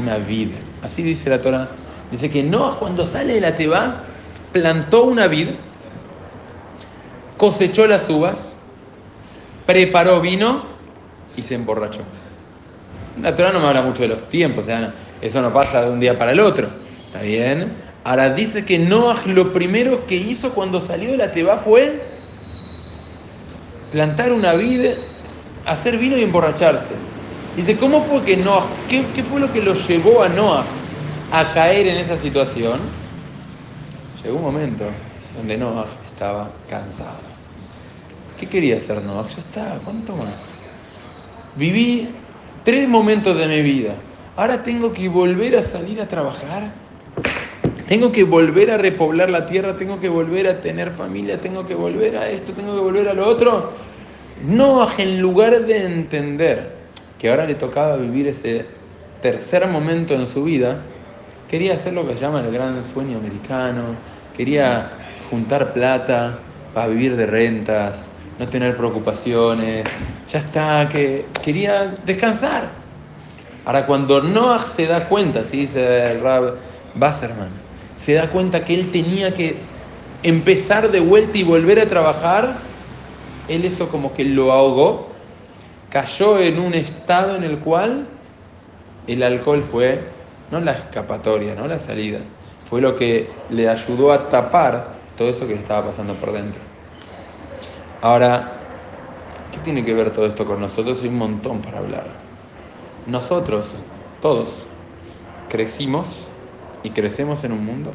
una 0.00 0.18
vid. 0.18 0.50
Así 0.82 1.02
dice 1.02 1.30
la 1.30 1.40
Torah. 1.40 1.68
Dice 2.10 2.30
que 2.30 2.42
Noah 2.42 2.78
cuando 2.78 3.06
sale 3.06 3.34
de 3.34 3.40
la 3.40 3.56
Teba 3.56 4.04
plantó 4.52 5.04
una 5.04 5.26
vid 5.26 5.48
cosechó 7.36 7.86
las 7.86 8.08
uvas, 8.08 8.58
preparó 9.66 10.20
vino 10.20 10.64
y 11.36 11.42
se 11.42 11.54
emborrachó. 11.54 12.00
La 13.22 13.34
Torah 13.34 13.52
no 13.52 13.60
me 13.60 13.66
habla 13.66 13.82
mucho 13.82 14.02
de 14.02 14.08
los 14.08 14.28
tiempos, 14.28 14.64
o 14.64 14.66
sea, 14.66 14.94
eso 15.20 15.40
no 15.40 15.52
pasa 15.52 15.82
de 15.82 15.90
un 15.90 16.00
día 16.00 16.18
para 16.18 16.32
el 16.32 16.40
otro. 16.40 16.68
¿Está 17.06 17.22
bien? 17.22 17.72
Ahora 18.04 18.30
dice 18.30 18.64
que 18.64 18.78
Noah 18.78 19.16
lo 19.26 19.52
primero 19.52 20.06
que 20.06 20.16
hizo 20.16 20.52
cuando 20.52 20.80
salió 20.80 21.10
de 21.10 21.16
la 21.16 21.32
Teba 21.32 21.56
fue 21.56 22.02
plantar 23.90 24.32
una 24.32 24.54
vida, 24.54 24.92
hacer 25.64 25.98
vino 25.98 26.16
y 26.16 26.22
emborracharse. 26.22 26.94
Dice, 27.56 27.76
¿cómo 27.76 28.02
fue 28.02 28.22
que 28.22 28.36
Noah, 28.36 28.66
qué, 28.88 29.06
qué 29.14 29.22
fue 29.22 29.40
lo 29.40 29.50
que 29.50 29.62
lo 29.62 29.74
llevó 29.74 30.22
a 30.22 30.28
Noah 30.28 30.64
a 31.32 31.52
caer 31.52 31.86
en 31.86 31.96
esa 31.96 32.16
situación? 32.16 32.80
Llegó 34.22 34.36
un 34.36 34.42
momento 34.42 34.84
donde 35.36 35.56
Noah 35.56 35.86
estaba 36.04 36.50
cansado. 36.68 37.36
¿Qué 38.38 38.46
quería 38.46 38.76
hacer 38.76 39.02
Noah? 39.02 39.26
Ya 39.28 39.38
está, 39.38 39.78
¿cuánto 39.82 40.14
más? 40.14 40.50
Viví 41.56 42.08
tres 42.66 42.88
momentos 42.88 43.38
de 43.38 43.46
mi 43.46 43.62
vida. 43.62 43.94
Ahora 44.34 44.64
tengo 44.64 44.92
que 44.92 45.08
volver 45.08 45.54
a 45.54 45.62
salir 45.62 46.00
a 46.00 46.08
trabajar. 46.08 46.72
Tengo 47.86 48.10
que 48.10 48.24
volver 48.24 48.72
a 48.72 48.76
repoblar 48.76 49.30
la 49.30 49.46
tierra, 49.46 49.76
tengo 49.76 50.00
que 50.00 50.08
volver 50.08 50.48
a 50.48 50.60
tener 50.60 50.90
familia, 50.90 51.40
tengo 51.40 51.64
que 51.64 51.76
volver 51.76 52.16
a 52.16 52.28
esto, 52.28 52.52
tengo 52.54 52.74
que 52.74 52.80
volver 52.80 53.08
a 53.08 53.14
lo 53.14 53.28
otro. 53.28 53.70
No, 54.44 54.84
en 54.98 55.20
lugar 55.20 55.64
de 55.64 55.84
entender 55.84 56.72
que 57.20 57.30
ahora 57.30 57.46
le 57.46 57.54
tocaba 57.54 57.94
vivir 57.98 58.26
ese 58.26 58.66
tercer 59.22 59.64
momento 59.68 60.14
en 60.14 60.26
su 60.26 60.42
vida, 60.42 60.80
quería 61.48 61.74
hacer 61.74 61.92
lo 61.92 62.04
que 62.04 62.14
se 62.14 62.22
llama 62.22 62.40
el 62.40 62.50
gran 62.50 62.82
sueño 62.92 63.18
americano, 63.18 63.94
quería 64.36 64.90
juntar 65.30 65.72
plata 65.72 66.40
para 66.74 66.88
vivir 66.88 67.14
de 67.14 67.26
rentas, 67.26 68.10
no 68.38 68.48
tener 68.48 68.76
preocupaciones, 68.76 69.86
ya 70.30 70.38
está, 70.38 70.88
que 70.88 71.26
quería 71.42 71.94
descansar. 72.04 72.68
Ahora 73.64 73.86
cuando 73.86 74.22
Noah 74.22 74.66
se 74.66 74.86
da 74.86 75.08
cuenta, 75.08 75.40
así 75.40 75.58
dice 75.58 76.12
el 76.12 76.20
Rab 76.20 76.54
Basserman, 76.94 77.50
se 77.96 78.14
da 78.14 78.30
cuenta 78.30 78.64
que 78.64 78.74
él 78.74 78.90
tenía 78.90 79.34
que 79.34 79.56
empezar 80.22 80.90
de 80.90 81.00
vuelta 81.00 81.38
y 81.38 81.42
volver 81.42 81.80
a 81.80 81.86
trabajar, 81.86 82.58
él 83.48 83.64
eso 83.64 83.88
como 83.88 84.12
que 84.12 84.24
lo 84.24 84.52
ahogó, 84.52 85.08
cayó 85.90 86.38
en 86.40 86.58
un 86.58 86.74
estado 86.74 87.36
en 87.36 87.42
el 87.42 87.58
cual 87.58 88.06
el 89.06 89.22
alcohol 89.22 89.62
fue 89.62 90.00
no 90.50 90.60
la 90.60 90.72
escapatoria, 90.72 91.54
no 91.54 91.66
la 91.66 91.78
salida, 91.78 92.18
fue 92.68 92.80
lo 92.80 92.96
que 92.96 93.30
le 93.50 93.68
ayudó 93.68 94.12
a 94.12 94.28
tapar 94.28 94.94
todo 95.16 95.28
eso 95.28 95.46
que 95.46 95.54
le 95.54 95.60
estaba 95.60 95.86
pasando 95.86 96.14
por 96.14 96.32
dentro. 96.32 96.65
Ahora, 98.00 98.52
¿qué 99.52 99.58
tiene 99.60 99.84
que 99.84 99.94
ver 99.94 100.12
todo 100.12 100.26
esto 100.26 100.44
con 100.44 100.60
nosotros? 100.60 101.02
Hay 101.02 101.08
un 101.08 101.18
montón 101.18 101.62
para 101.62 101.78
hablar. 101.78 102.06
Nosotros, 103.06 103.82
todos, 104.20 104.66
crecimos 105.48 106.26
y 106.82 106.90
crecemos 106.90 107.42
en 107.44 107.52
un 107.52 107.64
mundo 107.64 107.92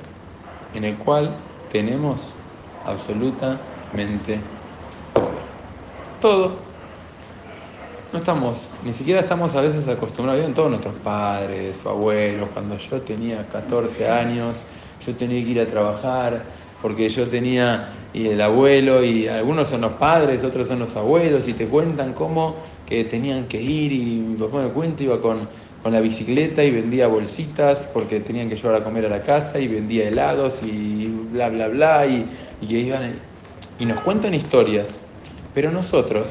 en 0.74 0.86
el 0.86 0.98
cual 0.98 1.36
tenemos 1.72 2.22
absolutamente 2.84 4.40
todo. 5.14 5.42
Todo. 6.20 6.72
No 8.12 8.20
estamos, 8.20 8.68
ni 8.84 8.92
siquiera 8.92 9.22
estamos 9.22 9.56
a 9.56 9.62
veces 9.62 9.88
acostumbrados, 9.88 10.44
en 10.44 10.54
todos 10.54 10.70
nuestros 10.70 10.96
padres 10.96 11.86
abuelos, 11.86 12.50
cuando 12.50 12.78
yo 12.78 13.02
tenía 13.02 13.48
14 13.48 14.10
años, 14.10 14.66
yo 15.06 15.16
tenía 15.16 15.42
que 15.44 15.50
ir 15.50 15.62
a 15.62 15.66
trabajar, 15.66 16.44
porque 16.82 17.10
yo 17.10 17.28
tenía 17.28 17.90
y 18.14 18.28
el 18.28 18.42
abuelo, 18.42 19.04
y 19.04 19.28
algunos 19.28 19.70
son 19.70 19.82
los 19.82 19.94
padres, 19.94 20.44
otros 20.44 20.68
son 20.68 20.80
los 20.80 20.96
abuelos, 20.96 21.48
y 21.48 21.54
te 21.54 21.68
cuentan 21.68 22.14
cómo 22.14 22.56
que 22.86 23.06
tenían 23.06 23.46
que 23.46 23.62
ir, 23.62 23.94
y 23.94 24.04
mi 24.28 24.36
papá 24.36 24.64
me 24.64 24.70
cuenta, 24.70 25.04
iba 25.04 25.22
con 25.22 25.48
con 25.82 25.94
la 25.94 26.00
bicicleta 26.00 26.64
y 26.64 26.72
vendía 26.72 27.08
bolsitas 27.08 27.88
porque 27.92 28.20
tenían 28.20 28.50
que 28.50 28.56
llevar 28.56 28.82
a 28.82 28.84
comer 28.84 29.06
a 29.06 29.10
la 29.10 29.24
casa 29.24 29.60
y 29.60 29.68
vendía 29.68 30.08
helados 30.08 30.62
y 30.64 31.08
bla, 31.32 31.50
bla, 31.50 31.68
bla, 31.70 32.06
y, 32.06 32.28
que 32.68 32.80
iban, 32.80 33.16
y 33.80 33.86
nos 33.86 34.00
cuentan 34.02 34.34
historias. 34.34 35.02
Pero 35.54 35.72
nosotros 35.72 36.30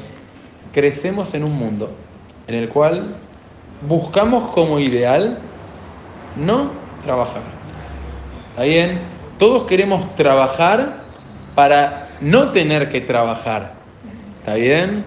crecemos 0.73 1.35
en 1.35 1.45
un 1.45 1.53
mundo 1.53 1.91
en 2.47 2.55
el 2.55 2.69
cual 2.69 3.17
buscamos 3.87 4.51
como 4.51 4.79
ideal 4.79 5.39
no 6.37 6.71
trabajar. 7.05 7.43
¿Está 8.51 8.63
bien? 8.63 9.01
Todos 9.41 9.63
queremos 9.63 10.15
trabajar 10.17 10.97
para 11.55 12.11
no 12.21 12.53
tener 12.53 12.91
que 12.91 13.01
trabajar. 13.01 13.73
¿Está 14.39 14.53
bien? 14.53 15.03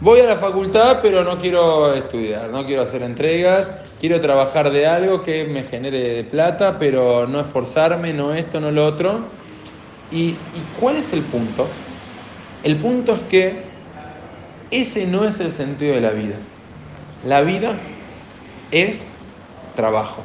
Voy 0.00 0.20
a 0.20 0.24
la 0.24 0.36
facultad, 0.36 1.00
pero 1.02 1.22
no 1.22 1.38
quiero 1.38 1.92
estudiar, 1.92 2.48
no 2.48 2.64
quiero 2.64 2.80
hacer 2.80 3.02
entregas, 3.02 3.70
quiero 4.00 4.22
trabajar 4.22 4.72
de 4.72 4.86
algo 4.86 5.22
que 5.22 5.44
me 5.44 5.64
genere 5.64 6.24
plata, 6.24 6.78
pero 6.78 7.26
no 7.26 7.40
esforzarme, 7.40 8.14
no 8.14 8.32
esto, 8.32 8.58
no 8.58 8.70
lo 8.70 8.86
otro. 8.86 9.18
¿Y, 10.10 10.28
¿Y 10.28 10.64
cuál 10.80 10.96
es 10.96 11.12
el 11.12 11.20
punto? 11.20 11.66
El 12.62 12.76
punto 12.76 13.12
es 13.12 13.20
que 13.28 13.64
ese 14.70 15.06
no 15.06 15.24
es 15.24 15.40
el 15.40 15.52
sentido 15.52 15.94
de 15.94 16.00
la 16.00 16.10
vida. 16.12 16.36
La 17.26 17.42
vida 17.42 17.74
es 18.70 19.14
trabajo. 19.76 20.22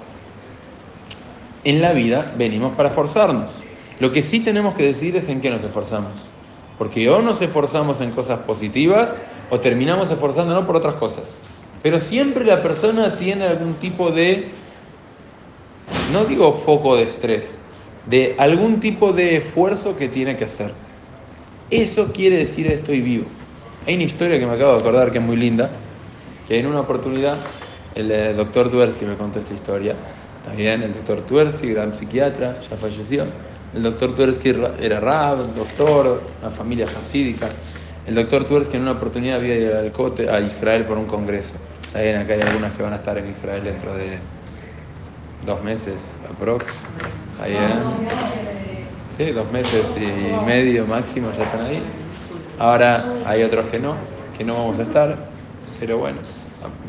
En 1.63 1.81
la 1.81 1.93
vida 1.93 2.33
venimos 2.37 2.75
para 2.75 2.89
esforzarnos. 2.89 3.63
Lo 3.99 4.11
que 4.11 4.23
sí 4.23 4.39
tenemos 4.39 4.75
que 4.75 4.85
decir 4.85 5.15
es 5.17 5.27
en 5.27 5.41
qué 5.41 5.49
nos 5.49 5.63
esforzamos. 5.63 6.13
Porque 6.77 7.09
o 7.09 7.21
nos 7.21 7.41
esforzamos 7.41 7.99
en 7.99 8.11
cosas 8.11 8.39
positivas 8.39 9.21
o 9.49 9.59
terminamos 9.59 10.09
esforzándonos 10.09 10.65
por 10.65 10.77
otras 10.77 10.95
cosas. 10.95 11.37
Pero 11.83 11.99
siempre 11.99 12.45
la 12.45 12.63
persona 12.63 13.17
tiene 13.17 13.45
algún 13.45 13.73
tipo 13.75 14.11
de, 14.11 14.47
no 16.13 16.25
digo 16.25 16.53
foco 16.53 16.95
de 16.95 17.03
estrés, 17.03 17.59
de 18.09 18.35
algún 18.37 18.79
tipo 18.79 19.11
de 19.11 19.37
esfuerzo 19.37 19.97
que 19.97 20.07
tiene 20.07 20.37
que 20.37 20.45
hacer. 20.45 20.73
Eso 21.69 22.11
quiere 22.13 22.37
decir 22.37 22.67
estoy 22.67 23.01
vivo. 23.01 23.25
Hay 23.85 23.95
una 23.95 24.03
historia 24.03 24.39
que 24.39 24.45
me 24.45 24.53
acabo 24.53 24.73
de 24.73 24.79
acordar 24.79 25.11
que 25.11 25.17
es 25.17 25.23
muy 25.23 25.35
linda, 25.35 25.69
que 26.47 26.57
en 26.57 26.67
una 26.67 26.81
oportunidad 26.81 27.37
el 27.95 28.11
eh, 28.11 28.33
doctor 28.33 28.69
Tuersky 28.69 29.05
me 29.05 29.15
contó 29.15 29.39
esta 29.39 29.53
historia. 29.53 29.95
También 30.49 30.81
el 30.81 30.93
doctor 30.93 31.21
Tuersky, 31.27 31.73
gran 31.73 31.93
psiquiatra, 31.93 32.59
ya 32.59 32.75
falleció. 32.75 33.27
El 33.75 33.83
doctor 33.83 34.15
Tuersky 34.15 34.49
era 34.81 34.99
rab, 34.99 35.53
doctor, 35.53 36.23
una 36.41 36.49
familia 36.49 36.87
hasídica. 36.87 37.49
El 38.07 38.15
doctor 38.15 38.45
Tuersky 38.45 38.77
en 38.77 38.81
una 38.81 38.93
oportunidad 38.93 39.37
había 39.37 39.55
ido 39.55 39.77
al 39.77 40.33
a 40.33 40.39
Israel 40.41 40.85
por 40.85 40.97
un 40.97 41.05
congreso. 41.05 41.53
También 41.93 42.17
acá 42.17 42.33
hay 42.33 42.41
algunas 42.41 42.73
que 42.73 42.81
van 42.81 42.93
a 42.93 42.95
estar 42.95 43.15
en 43.19 43.29
Israel 43.29 43.63
dentro 43.63 43.93
de 43.93 44.17
dos 45.45 45.63
meses 45.63 46.15
aprox. 46.27 46.65
Ahí, 47.43 47.55
Sí, 49.15 49.31
dos 49.31 49.51
meses 49.51 49.97
y 49.97 50.45
medio 50.47 50.87
máximo 50.87 51.31
ya 51.37 51.43
están 51.43 51.65
ahí. 51.67 51.81
Ahora 52.57 53.05
hay 53.25 53.43
otros 53.43 53.67
que 53.69 53.77
no, 53.77 53.95
que 54.35 54.43
no 54.43 54.55
vamos 54.55 54.79
a 54.79 54.83
estar, 54.83 55.29
pero 55.79 55.99
bueno. 55.99 56.38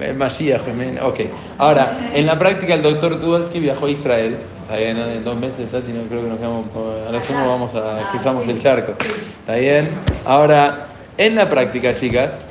El 0.01 0.17
Mashiach, 0.17 0.63
ok. 1.03 1.21
Ahora, 1.59 2.11
en 2.13 2.27
la 2.27 2.39
práctica 2.39 2.75
el 2.75 2.83
doctor 2.83 3.21
Tuersky 3.21 3.61
viajó 3.61 3.87
a 3.87 3.91
Israel 3.91 4.37
Está 4.71 4.79
bien, 4.79 4.99
en 4.99 5.25
dos 5.25 5.37
meses, 5.37 5.69
Tati, 5.69 5.91
no 5.91 6.05
creo 6.05 6.23
que 6.23 6.29
nos 6.29 6.39
quedamos, 6.39 6.67
a 6.69 7.27
sumo 7.27 7.49
vamos 7.49 7.75
a, 7.75 8.09
cruzamos 8.13 8.47
el 8.47 8.61
charco. 8.61 8.93
Está 9.41 9.57
bien. 9.57 9.91
Ahora, 10.25 10.87
en 11.19 11.35
la 11.35 11.51
práctica, 11.51 11.93
chicas, 11.93 12.45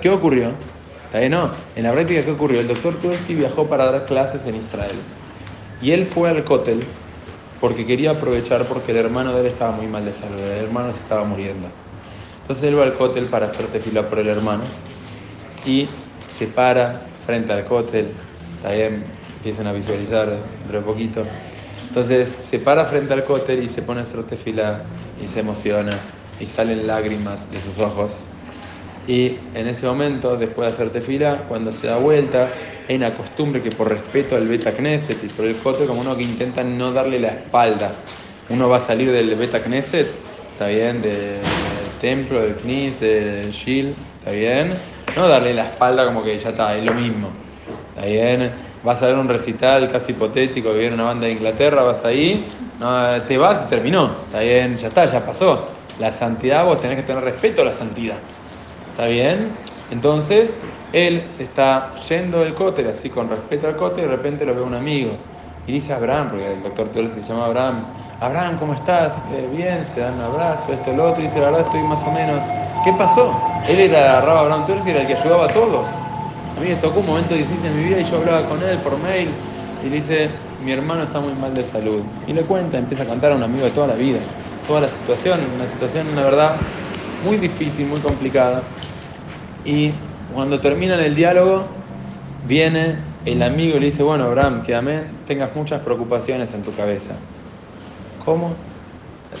¿qué 0.00 0.08
ocurrió? 0.08 0.52
Está 1.06 1.18
bien, 1.18 1.32
no. 1.32 1.50
En 1.74 1.82
la 1.82 1.90
práctica, 1.90 2.24
¿qué 2.24 2.30
ocurrió? 2.30 2.60
El 2.60 2.68
doctor 2.68 2.94
Tursky 3.02 3.34
viajó 3.34 3.66
para 3.66 3.90
dar 3.90 4.06
clases 4.06 4.46
en 4.46 4.54
Israel. 4.54 4.94
Y 5.82 5.90
él 5.90 6.06
fue 6.06 6.30
al 6.30 6.44
cótel 6.44 6.84
porque 7.60 7.86
quería 7.86 8.12
aprovechar 8.12 8.64
porque 8.66 8.92
el 8.92 8.98
hermano 8.98 9.32
de 9.32 9.40
él 9.40 9.46
estaba 9.46 9.72
muy 9.72 9.88
mal 9.88 10.04
de 10.04 10.14
salud, 10.14 10.38
el 10.38 10.66
hermano 10.66 10.92
se 10.92 10.98
estaba 10.98 11.24
muriendo. 11.24 11.66
Entonces 12.42 12.62
él 12.62 12.78
va 12.78 12.84
al 12.84 12.92
cótel 12.92 13.24
para 13.24 13.46
hacerte 13.46 13.80
fila 13.80 14.08
por 14.08 14.20
el 14.20 14.28
hermano 14.28 14.62
y 15.66 15.88
se 16.42 16.48
para 16.48 17.02
frente 17.24 17.52
al 17.52 17.64
cótel, 17.64 18.08
está 18.56 18.72
bien, 18.72 19.04
empiezan 19.36 19.68
a 19.68 19.72
visualizar 19.72 20.28
dentro 20.28 20.80
de 20.80 20.84
poquito. 20.84 21.24
Entonces 21.86 22.36
se 22.40 22.58
para 22.58 22.84
frente 22.84 23.12
al 23.14 23.22
cóter 23.22 23.62
y 23.62 23.68
se 23.68 23.82
pone 23.82 24.00
a 24.00 24.02
hacer 24.02 24.24
tefila 24.24 24.82
y 25.22 25.28
se 25.28 25.38
emociona 25.38 25.92
y 26.40 26.46
salen 26.46 26.84
lágrimas 26.88 27.48
de 27.48 27.60
sus 27.60 27.78
ojos. 27.78 28.24
Y 29.06 29.38
en 29.54 29.68
ese 29.68 29.86
momento, 29.86 30.36
después 30.36 30.66
de 30.66 30.74
hacer 30.74 30.90
tefila, 30.90 31.44
cuando 31.46 31.70
se 31.70 31.86
da 31.86 31.98
vuelta, 31.98 32.50
hay 32.88 32.96
una 32.96 33.14
costumbre 33.14 33.62
que 33.62 33.70
por 33.70 33.88
respeto 33.88 34.34
al 34.34 34.48
Beta 34.48 34.72
Knesset 34.72 35.22
y 35.22 35.28
por 35.28 35.44
el 35.44 35.56
cóter, 35.58 35.86
como 35.86 36.00
uno 36.00 36.16
que 36.16 36.24
intenta 36.24 36.64
no 36.64 36.90
darle 36.90 37.20
la 37.20 37.28
espalda. 37.28 37.94
Uno 38.48 38.68
va 38.68 38.78
a 38.78 38.80
salir 38.80 39.12
del 39.12 39.32
Beta 39.36 39.62
Knesset, 39.62 40.08
está 40.50 40.66
bien, 40.66 41.02
del 41.02 41.96
templo, 42.00 42.40
del 42.40 42.56
Knis, 42.56 42.98
del 42.98 43.52
Shil, 43.52 43.94
está 44.18 44.32
bien. 44.32 44.91
No 45.16 45.28
darle 45.28 45.54
la 45.54 45.64
espalda 45.64 46.04
como 46.06 46.22
que 46.22 46.38
ya 46.38 46.50
está, 46.50 46.74
es 46.74 46.84
lo 46.84 46.94
mismo. 46.94 47.28
Está 47.94 48.06
bien 48.06 48.72
vas 48.84 49.02
a 49.02 49.06
ver 49.06 49.16
un 49.16 49.28
recital 49.28 49.88
casi 49.88 50.12
hipotético 50.12 50.72
que 50.72 50.78
viene 50.78 50.94
una 50.94 51.04
banda 51.04 51.26
de 51.26 51.32
Inglaterra, 51.32 51.82
vas 51.82 52.04
ahí, 52.04 52.44
te 53.26 53.38
vas 53.38 53.62
y 53.64 53.68
terminó, 53.68 54.10
está 54.26 54.40
bien, 54.40 54.76
ya 54.76 54.88
está, 54.88 55.04
ya 55.06 55.24
pasó. 55.24 55.68
la 56.00 56.10
santidad, 56.10 56.64
vos 56.64 56.80
tenés 56.80 56.96
que 56.96 57.02
tener 57.02 57.22
respeto 57.22 57.62
a 57.62 57.66
la 57.66 57.72
santidad. 57.72 58.16
¿Está 58.90 59.06
bien? 59.06 59.50
Entonces, 59.90 60.58
él 60.92 61.24
se 61.28 61.44
está 61.44 61.94
yendo 62.08 62.40
del 62.40 62.54
cóter, 62.54 62.88
así 62.88 63.08
con 63.08 63.28
respeto 63.28 63.68
al 63.68 63.76
cóter, 63.76 64.04
y 64.04 64.08
de 64.08 64.16
repente 64.16 64.44
lo 64.44 64.54
ve 64.54 64.62
un 64.62 64.74
amigo. 64.74 65.12
Y 65.66 65.72
dice 65.72 65.92
Abraham, 65.92 66.30
porque 66.30 66.52
el 66.52 66.62
doctor 66.62 66.88
Teol 66.88 67.08
se 67.08 67.22
llama 67.22 67.46
Abraham, 67.46 67.84
Abraham, 68.20 68.56
¿cómo 68.58 68.74
estás? 68.74 69.22
Eh, 69.32 69.48
bien, 69.54 69.84
se 69.84 70.00
dan 70.00 70.14
un 70.14 70.22
abrazo, 70.22 70.72
esto, 70.72 70.92
lo 70.92 71.10
otro, 71.10 71.22
y 71.22 71.26
dice, 71.26 71.40
la 71.40 71.50
verdad 71.50 71.66
estoy 71.66 71.82
más 71.82 72.00
o 72.04 72.10
menos. 72.10 72.42
¿Qué 72.84 72.92
pasó? 72.94 73.51
Él 73.68 73.80
era 73.80 74.18
Abraham 74.18 74.66
Teol, 74.66 74.80
era 74.86 75.00
el 75.00 75.06
que 75.06 75.14
ayudaba 75.14 75.46
a 75.46 75.48
todos. 75.48 75.88
A 76.56 76.60
mí 76.60 76.68
me 76.68 76.76
tocó 76.76 77.00
un 77.00 77.06
momento 77.06 77.34
difícil 77.34 77.66
en 77.66 77.76
mi 77.76 77.84
vida 77.84 78.00
y 78.00 78.04
yo 78.04 78.16
hablaba 78.18 78.48
con 78.48 78.62
él 78.62 78.78
por 78.78 78.98
mail 78.98 79.28
y 79.82 79.88
le 79.88 79.96
dice, 79.96 80.30
mi 80.64 80.72
hermano 80.72 81.04
está 81.04 81.20
muy 81.20 81.32
mal 81.34 81.54
de 81.54 81.64
salud. 81.64 82.02
Y 82.26 82.32
le 82.32 82.42
cuenta, 82.44 82.78
empieza 82.78 83.04
a 83.04 83.06
contar 83.06 83.32
a 83.32 83.36
un 83.36 83.42
amigo 83.42 83.64
de 83.64 83.70
toda 83.70 83.86
la 83.86 83.94
vida, 83.94 84.20
toda 84.66 84.80
la 84.80 84.88
situación, 84.88 85.40
una 85.54 85.66
situación, 85.66 86.14
la 86.14 86.22
verdad, 86.22 86.56
muy 87.22 87.36
difícil, 87.36 87.86
muy 87.86 88.00
complicada. 88.00 88.62
Y 89.64 89.92
cuando 90.34 90.60
terminan 90.60 91.00
el 91.00 91.14
diálogo, 91.14 91.64
viene 92.46 92.96
el 93.24 93.42
amigo 93.42 93.76
y 93.76 93.80
le 93.80 93.86
dice, 93.86 94.02
bueno, 94.02 94.24
Abraham, 94.24 94.62
que 94.62 94.74
amén, 94.74 95.04
tengas 95.26 95.54
muchas 95.54 95.80
preocupaciones 95.80 96.52
en 96.54 96.62
tu 96.62 96.74
cabeza. 96.74 97.14
¿Cómo? 98.24 98.54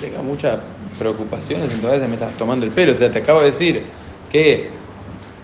Tengas 0.00 0.22
muchas 0.24 0.58
preocupaciones 0.98 1.72
en 1.72 1.80
tu 1.80 1.86
cabeza, 1.86 2.06
me 2.08 2.14
estás 2.14 2.36
tomando 2.36 2.64
el 2.64 2.72
pelo. 2.72 2.92
O 2.92 2.94
sea, 2.94 3.12
te 3.12 3.18
acabo 3.18 3.40
de 3.40 3.46
decir 3.46 4.01
que 4.32 4.80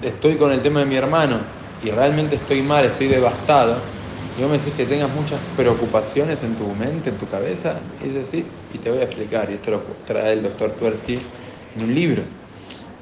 estoy 0.00 0.36
con 0.36 0.50
el 0.50 0.62
tema 0.62 0.80
de 0.80 0.86
mi 0.86 0.96
hermano 0.96 1.46
y 1.78 1.90
realmente 1.90 2.36
estoy 2.36 2.62
mal, 2.62 2.86
estoy 2.86 3.08
devastado. 3.08 3.98
Y 4.34 4.40
vos 4.40 4.50
me 4.50 4.58
decís 4.58 4.72
que 4.72 4.86
tengas 4.86 5.10
muchas 5.10 5.42
preocupaciones 5.42 6.42
en 6.42 6.56
tu 6.56 6.74
mente, 6.74 7.10
en 7.10 7.18
tu 7.18 7.28
cabeza. 7.28 7.82
Y 8.00 8.04
dice, 8.08 8.24
sí, 8.24 8.64
y 8.70 8.78
te 8.78 8.90
voy 8.90 9.00
a 9.00 9.02
explicar. 9.04 9.50
Y 9.50 9.54
esto 9.54 9.70
lo 9.72 9.82
trae 10.06 10.32
el 10.32 10.42
doctor 10.42 10.72
Tversky 10.76 11.30
en 11.74 11.82
un 11.82 11.94
libro. 11.94 12.24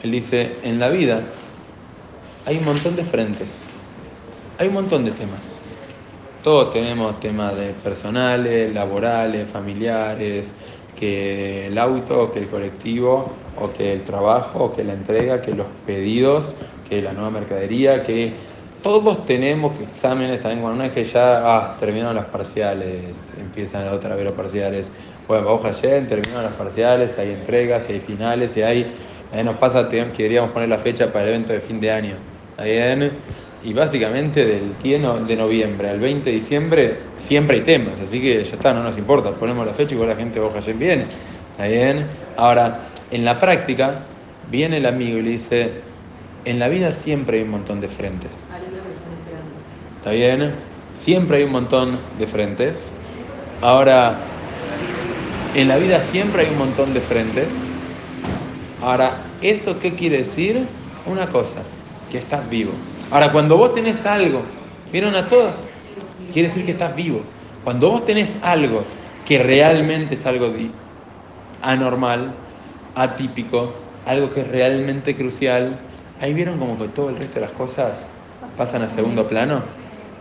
Él 0.00 0.10
dice, 0.10 0.58
en 0.64 0.80
la 0.80 0.88
vida 0.88 1.34
hay 2.44 2.58
un 2.58 2.64
montón 2.64 2.96
de 2.96 3.04
frentes, 3.04 3.70
hay 4.58 4.68
un 4.68 4.74
montón 4.74 5.04
de 5.04 5.12
temas. 5.12 5.62
Todos 6.40 6.72
tenemos 6.72 7.20
temas 7.20 7.56
de 7.56 7.74
personales, 7.74 8.72
laborales, 8.74 9.48
familiares, 9.48 10.54
que 10.94 11.66
el 11.66 11.78
auto, 11.78 12.32
que 12.32 12.40
el 12.40 12.48
colectivo, 12.48 13.45
o 13.60 13.72
que 13.72 13.92
el 13.92 14.02
trabajo, 14.02 14.64
o 14.64 14.76
que 14.76 14.84
la 14.84 14.92
entrega, 14.92 15.42
que 15.42 15.54
los 15.54 15.66
pedidos, 15.86 16.54
que 16.88 17.02
la 17.02 17.12
nueva 17.12 17.30
mercadería, 17.30 18.02
que 18.02 18.32
todos 18.82 19.26
tenemos 19.26 19.72
exámenes 19.80 20.40
también, 20.40 20.60
cuando 20.60 20.76
una 20.76 20.84
vez 20.84 20.92
que 20.92 21.04
ya 21.04 21.42
ah, 21.44 21.76
terminaron 21.78 22.14
las 22.14 22.26
parciales, 22.26 23.02
empiezan 23.38 23.88
otra 23.88 24.14
vez 24.14 24.24
los 24.24 24.34
parciales. 24.34 24.88
Bueno, 25.26 25.48
hoja 25.48 25.68
ayer, 25.68 26.06
terminaron 26.06 26.44
las 26.44 26.54
parciales, 26.54 27.18
hay 27.18 27.30
entregas, 27.30 27.88
hay 27.88 27.98
finales, 27.98 28.56
y 28.56 28.62
hay, 28.62 28.92
nos 29.44 29.56
pasa 29.56 29.88
que 29.88 30.04
queríamos 30.12 30.50
poner 30.52 30.68
la 30.68 30.78
fecha 30.78 31.12
para 31.12 31.24
el 31.24 31.30
evento 31.30 31.52
de 31.52 31.60
fin 31.60 31.80
de 31.80 31.90
año. 31.90 32.14
¿Está 32.50 32.62
bien? 32.62 33.12
Y 33.64 33.72
básicamente 33.72 34.46
del 34.46 34.74
10 34.80 35.26
de 35.26 35.36
noviembre 35.36 35.88
al 35.88 35.98
20 35.98 36.30
de 36.30 36.36
diciembre 36.36 36.96
siempre 37.16 37.56
hay 37.56 37.62
temas, 37.64 38.00
así 38.00 38.20
que 38.20 38.44
ya 38.44 38.54
está, 38.54 38.72
no 38.72 38.84
nos 38.84 38.96
importa, 38.96 39.32
ponemos 39.32 39.66
la 39.66 39.72
fecha 39.72 39.92
y 39.92 39.94
igual 39.94 40.10
la 40.10 40.16
gente 40.16 40.38
hoja 40.38 40.58
ayer 40.58 40.76
viene. 40.76 41.06
¿Está 41.52 41.66
bien? 41.66 42.06
Ahora, 42.36 42.90
en 43.10 43.24
la 43.24 43.38
práctica, 43.38 44.00
viene 44.50 44.78
el 44.78 44.86
amigo 44.86 45.18
y 45.18 45.22
le 45.22 45.30
dice, 45.30 45.72
en 46.44 46.58
la 46.58 46.68
vida 46.68 46.92
siempre 46.92 47.38
hay 47.38 47.44
un 47.44 47.50
montón 47.50 47.80
de 47.80 47.88
frentes. 47.88 48.46
¿Está 49.98 50.10
bien? 50.10 50.52
Siempre 50.94 51.38
hay 51.38 51.44
un 51.44 51.52
montón 51.52 51.98
de 52.18 52.26
frentes. 52.26 52.92
Ahora, 53.62 54.16
en 55.54 55.68
la 55.68 55.76
vida 55.76 56.00
siempre 56.00 56.42
hay 56.46 56.52
un 56.52 56.58
montón 56.58 56.94
de 56.94 57.00
frentes. 57.00 57.66
Ahora, 58.82 59.22
¿eso 59.42 59.78
qué 59.80 59.94
quiere 59.94 60.18
decir? 60.18 60.66
Una 61.06 61.28
cosa, 61.28 61.60
que 62.10 62.18
estás 62.18 62.48
vivo. 62.48 62.72
Ahora, 63.10 63.32
cuando 63.32 63.56
vos 63.56 63.74
tenés 63.74 64.04
algo, 64.06 64.42
¿vieron 64.92 65.14
a 65.14 65.26
todos? 65.28 65.54
Quiere 66.32 66.48
decir 66.48 66.64
que 66.64 66.72
estás 66.72 66.94
vivo. 66.94 67.20
Cuando 67.64 67.90
vos 67.90 68.04
tenés 68.04 68.38
algo 68.42 68.84
que 69.24 69.42
realmente 69.42 70.14
es 70.14 70.26
algo 70.26 70.52
anormal, 71.62 72.32
atípico, 72.96 73.74
algo 74.06 74.32
que 74.32 74.40
es 74.40 74.48
realmente 74.48 75.14
crucial, 75.14 75.78
ahí 76.20 76.34
vieron 76.34 76.58
como 76.58 76.78
que 76.78 76.88
todo 76.88 77.10
el 77.10 77.16
resto 77.16 77.34
de 77.34 77.40
las 77.42 77.52
cosas 77.52 78.08
pasan 78.56 78.82
a 78.82 78.88
segundo 78.88 79.28
plano. 79.28 79.62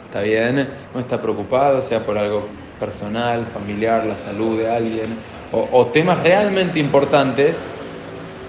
¿Está 0.05 0.21
bien? 0.21 0.67
No 0.93 0.99
está 0.99 1.21
preocupado, 1.21 1.81
sea 1.81 2.05
por 2.05 2.17
algo 2.17 2.47
personal, 2.79 3.45
familiar, 3.45 4.05
la 4.05 4.17
salud 4.17 4.57
de 4.59 4.69
alguien, 4.69 5.17
o, 5.51 5.85
temas 5.87 6.21
realmente 6.21 6.79
importantes. 6.79 7.65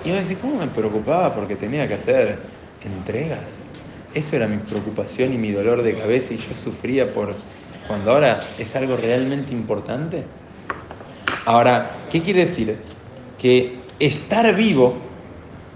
Y 0.05 0.11
a 0.11 0.17
decir, 0.17 0.39
¿cómo 0.39 0.59
me 0.59 0.67
preocupaba? 0.67 1.35
Porque 1.35 1.57
tenía 1.57 1.87
que 1.89 1.95
hacer 1.95 2.39
entregas. 2.85 3.65
Eso 4.15 4.37
era 4.37 4.47
mi 4.47 4.59
preocupación 4.59 5.33
y 5.33 5.39
mi 5.39 5.53
dolor 5.53 5.83
de 5.83 5.95
cabeza 5.95 6.35
y 6.35 6.39
yo 6.39 6.55
sufría 6.55 7.13
por 7.13 7.35
cuando 7.87 8.13
ahora 8.13 8.41
es 8.59 8.75
algo 8.75 8.97
realmente 8.97 9.53
importante. 9.53 10.25
Ahora, 11.45 11.91
¿qué 12.11 12.23
quiere 12.23 12.47
decir? 12.47 12.77
Que 13.39 13.86
estar 13.99 14.55
vivo 14.55 14.95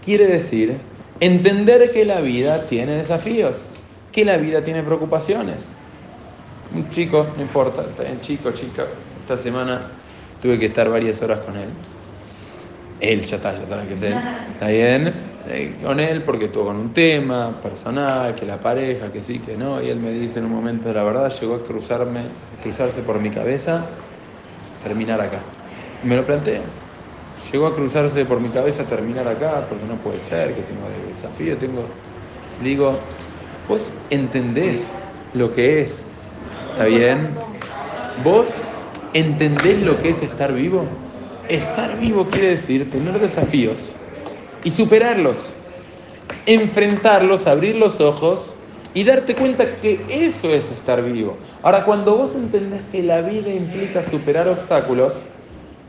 quiere 0.04 0.26
decir 0.26 0.78
entender 1.20 1.90
que 1.90 2.04
la 2.04 2.20
vida 2.20 2.66
tiene 2.66 2.92
desafíos, 2.92 3.58
que 4.12 4.24
la 4.24 4.36
vida 4.36 4.64
tiene 4.64 4.82
preocupaciones. 4.82 5.76
Un 6.74 6.88
chico, 6.90 7.26
no 7.36 7.42
importa, 7.42 7.82
está 7.82 8.04
bien, 8.04 8.20
chico, 8.20 8.52
chica, 8.52 8.86
esta 9.20 9.36
semana 9.36 9.82
tuve 10.40 10.58
que 10.58 10.66
estar 10.66 10.88
varias 10.88 11.20
horas 11.22 11.40
con 11.40 11.56
él. 11.56 11.68
Él 13.00 13.22
ya 13.22 13.36
está, 13.36 13.58
ya 13.58 13.66
saben 13.66 13.86
que 13.86 13.94
es 13.94 14.02
él. 14.02 14.14
Está 14.52 14.68
bien, 14.68 15.12
eh, 15.48 15.74
con 15.82 15.98
él 16.00 16.22
porque 16.22 16.44
estuvo 16.44 16.66
con 16.66 16.76
un 16.76 16.92
tema 16.92 17.58
personal, 17.62 18.34
que 18.34 18.44
la 18.44 18.60
pareja, 18.60 19.10
que 19.10 19.22
sí, 19.22 19.38
que 19.38 19.56
no. 19.56 19.82
Y 19.82 19.88
él 19.88 19.98
me 19.98 20.12
dice 20.12 20.38
en 20.38 20.44
un 20.44 20.52
momento, 20.52 20.88
de 20.88 20.94
la 20.94 21.02
verdad, 21.02 21.32
llegó 21.40 21.54
a 21.54 21.62
cruzarme, 21.64 22.20
cruzarse 22.62 23.00
por 23.00 23.18
mi 23.18 23.30
cabeza, 23.30 23.86
terminar 24.82 25.18
acá. 25.18 25.40
Y 26.04 26.06
me 26.06 26.16
lo 26.16 26.26
planteo. 26.26 26.62
Llegó 27.50 27.66
a 27.66 27.74
cruzarse 27.74 28.24
por 28.24 28.40
mi 28.40 28.48
cabeza 28.50 28.84
terminar 28.84 29.26
acá, 29.26 29.66
porque 29.68 29.84
no 29.84 29.96
puede 29.96 30.20
ser, 30.20 30.54
que 30.54 30.62
tengo 30.62 30.88
desafío, 31.14 31.56
tengo... 31.56 31.84
Digo, 32.62 32.98
vos 33.68 33.92
entendés 34.10 34.92
lo 35.32 35.52
que 35.54 35.82
es, 35.82 36.04
¿está 36.72 36.84
bien? 36.84 37.30
¿Vos 38.24 38.54
entendés 39.14 39.82
lo 39.82 40.00
que 40.00 40.10
es 40.10 40.22
estar 40.22 40.52
vivo? 40.52 40.84
Estar 41.48 41.98
vivo 41.98 42.28
quiere 42.28 42.50
decir 42.50 42.90
tener 42.90 43.18
desafíos 43.18 43.96
y 44.62 44.70
superarlos, 44.70 45.38
enfrentarlos, 46.46 47.46
abrir 47.46 47.76
los 47.76 48.00
ojos 48.00 48.54
y 48.92 49.04
darte 49.04 49.34
cuenta 49.34 49.80
que 49.80 50.04
eso 50.08 50.50
es 50.50 50.70
estar 50.70 51.02
vivo. 51.02 51.38
Ahora, 51.62 51.84
cuando 51.84 52.16
vos 52.16 52.34
entendés 52.34 52.82
que 52.92 53.02
la 53.02 53.22
vida 53.22 53.50
implica 53.50 54.02
superar 54.02 54.48
obstáculos 54.48 55.14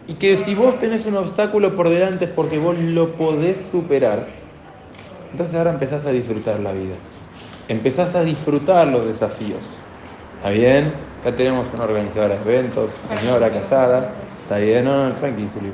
y 0.08 0.14
que 0.14 0.36
si 0.36 0.56
vos 0.56 0.78
tenés 0.80 1.06
un 1.06 1.16
obstáculo 1.16 1.76
por 1.76 1.90
delante 1.90 2.26
es 2.26 2.32
porque 2.32 2.58
vos 2.58 2.78
lo 2.78 3.14
podés 3.14 3.60
superar, 3.72 4.28
entonces 5.32 5.56
ahora 5.56 5.72
empezás 5.72 6.06
a 6.06 6.12
disfrutar 6.12 6.60
la 6.60 6.74
vida. 6.74 6.96
Empezás 7.68 8.16
a 8.16 8.24
disfrutar 8.24 8.88
los 8.88 9.06
desafíos. 9.06 9.62
¿Está 10.38 10.50
bien? 10.50 10.92
Acá 11.22 11.36
tenemos 11.36 11.68
una 11.74 11.84
organizadora 11.84 12.36
de 12.36 12.42
eventos, 12.42 12.90
señora 13.18 13.50
casada. 13.50 14.12
Está 14.42 14.58
bien, 14.58 14.84
no, 14.84 15.08
no, 15.08 15.16
tranquilo, 15.16 15.50
Julio. 15.54 15.72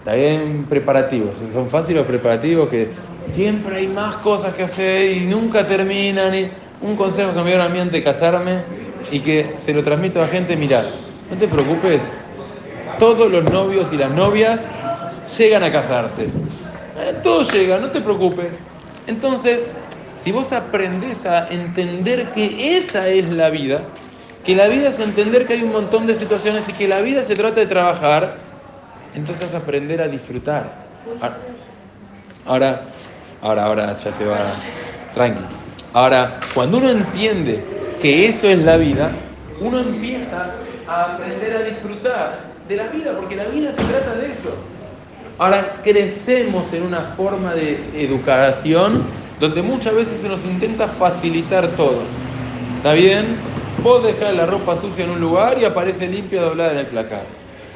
Está 0.00 0.14
bien 0.14 0.66
preparativos. 0.68 1.30
Son 1.52 1.68
fáciles 1.68 1.98
los 1.98 2.06
preparativos 2.06 2.68
que 2.68 2.88
siempre 3.26 3.76
hay 3.76 3.86
más 3.86 4.16
cosas 4.16 4.54
que 4.54 4.64
hacer 4.64 5.12
y 5.12 5.20
nunca 5.20 5.66
terminan. 5.66 6.50
Un 6.82 6.96
consejo 6.96 7.32
que 7.32 7.38
me 7.40 7.46
dieron 7.46 7.66
a 7.66 7.68
mí 7.68 7.78
antes 7.78 7.92
de 7.92 8.02
casarme 8.02 8.62
y 9.10 9.20
que 9.20 9.52
se 9.56 9.72
lo 9.72 9.82
transmito 9.82 10.18
a 10.18 10.22
la 10.22 10.28
gente, 10.28 10.56
mira, 10.56 10.84
no 11.30 11.36
te 11.36 11.46
preocupes, 11.46 12.18
todos 13.00 13.32
los 13.32 13.50
novios 13.50 13.90
y 13.92 13.96
las 13.96 14.10
novias 14.10 14.70
llegan 15.36 15.64
a 15.64 15.72
casarse. 15.72 16.24
Eh, 16.24 17.16
todos 17.22 17.50
llegan, 17.52 17.80
no 17.80 17.90
te 17.90 18.00
preocupes. 18.02 18.62
Entonces, 19.06 19.70
si 20.16 20.30
vos 20.30 20.52
aprendés 20.52 21.24
a 21.24 21.48
entender 21.48 22.30
que 22.32 22.76
esa 22.76 23.08
es 23.08 23.26
la 23.30 23.48
vida, 23.48 23.80
que 24.44 24.54
la 24.54 24.68
vida 24.68 24.90
es 24.90 25.00
entender 25.00 25.46
que 25.46 25.54
hay 25.54 25.62
un 25.62 25.72
montón 25.72 26.06
de 26.06 26.14
situaciones 26.14 26.68
y 26.68 26.74
que 26.74 26.86
la 26.86 27.00
vida 27.00 27.22
se 27.22 27.34
trata 27.34 27.60
de 27.60 27.66
trabajar, 27.66 28.36
entonces 29.14 29.54
aprender 29.54 30.02
a 30.02 30.06
disfrutar. 30.06 30.70
Ahora, 32.44 32.82
ahora, 33.40 33.64
ahora 33.64 33.92
ya 33.94 34.12
se 34.12 34.26
va 34.26 34.56
tranquilo. 35.14 35.48
Ahora, 35.94 36.38
cuando 36.54 36.76
uno 36.76 36.90
entiende 36.90 37.64
que 38.00 38.28
eso 38.28 38.46
es 38.46 38.58
la 38.58 38.76
vida, 38.76 39.10
uno 39.58 39.80
empieza 39.80 40.52
a 40.86 41.14
aprender 41.14 41.56
a 41.56 41.62
disfrutar 41.62 42.49
de 42.70 42.76
la 42.76 42.86
vida, 42.86 43.12
porque 43.16 43.34
la 43.34 43.46
vida 43.46 43.72
se 43.72 43.82
trata 43.82 44.14
de 44.14 44.30
eso. 44.30 44.54
Ahora 45.38 45.80
crecemos 45.82 46.72
en 46.72 46.84
una 46.84 47.00
forma 47.16 47.52
de 47.52 47.80
educación 47.94 49.02
donde 49.40 49.60
muchas 49.60 49.92
veces 49.94 50.20
se 50.20 50.28
nos 50.28 50.44
intenta 50.44 50.86
facilitar 50.86 51.66
todo. 51.70 52.02
¿Está 52.76 52.92
bien? 52.92 53.36
Vos 53.82 54.04
dejás 54.04 54.34
la 54.36 54.46
ropa 54.46 54.76
sucia 54.76 55.04
en 55.04 55.10
un 55.10 55.20
lugar 55.20 55.58
y 55.60 55.64
aparece 55.64 56.06
limpia 56.06 56.42
doblada 56.42 56.72
en 56.72 56.78
el 56.78 56.86
placar. 56.86 57.24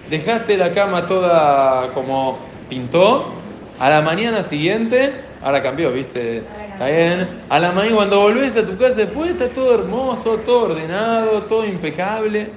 Dejaste 0.09 0.57
la 0.57 0.73
cama 0.73 1.07
toda 1.07 1.91
como 1.95 2.39
pintó 2.69 3.33
A 3.81 3.91
la 3.91 4.01
mañana 4.01 4.45
siguiente, 4.45 5.13
ahora 5.43 5.61
cambió, 5.61 5.91
¿viste? 5.91 6.45
Está 6.73 6.87
bien. 6.87 7.29
A 7.49 7.59
la 7.59 7.73
mañana, 7.73 7.97
cuando 7.97 8.21
volvés 8.21 8.57
a 8.57 8.65
tu 8.65 8.77
casa 8.77 8.95
después, 8.95 9.31
está 9.31 9.49
todo 9.49 9.75
hermoso, 9.75 10.37
todo 10.47 10.67
ordenado, 10.67 11.43
todo 11.43 11.65
impecable. 11.65 12.51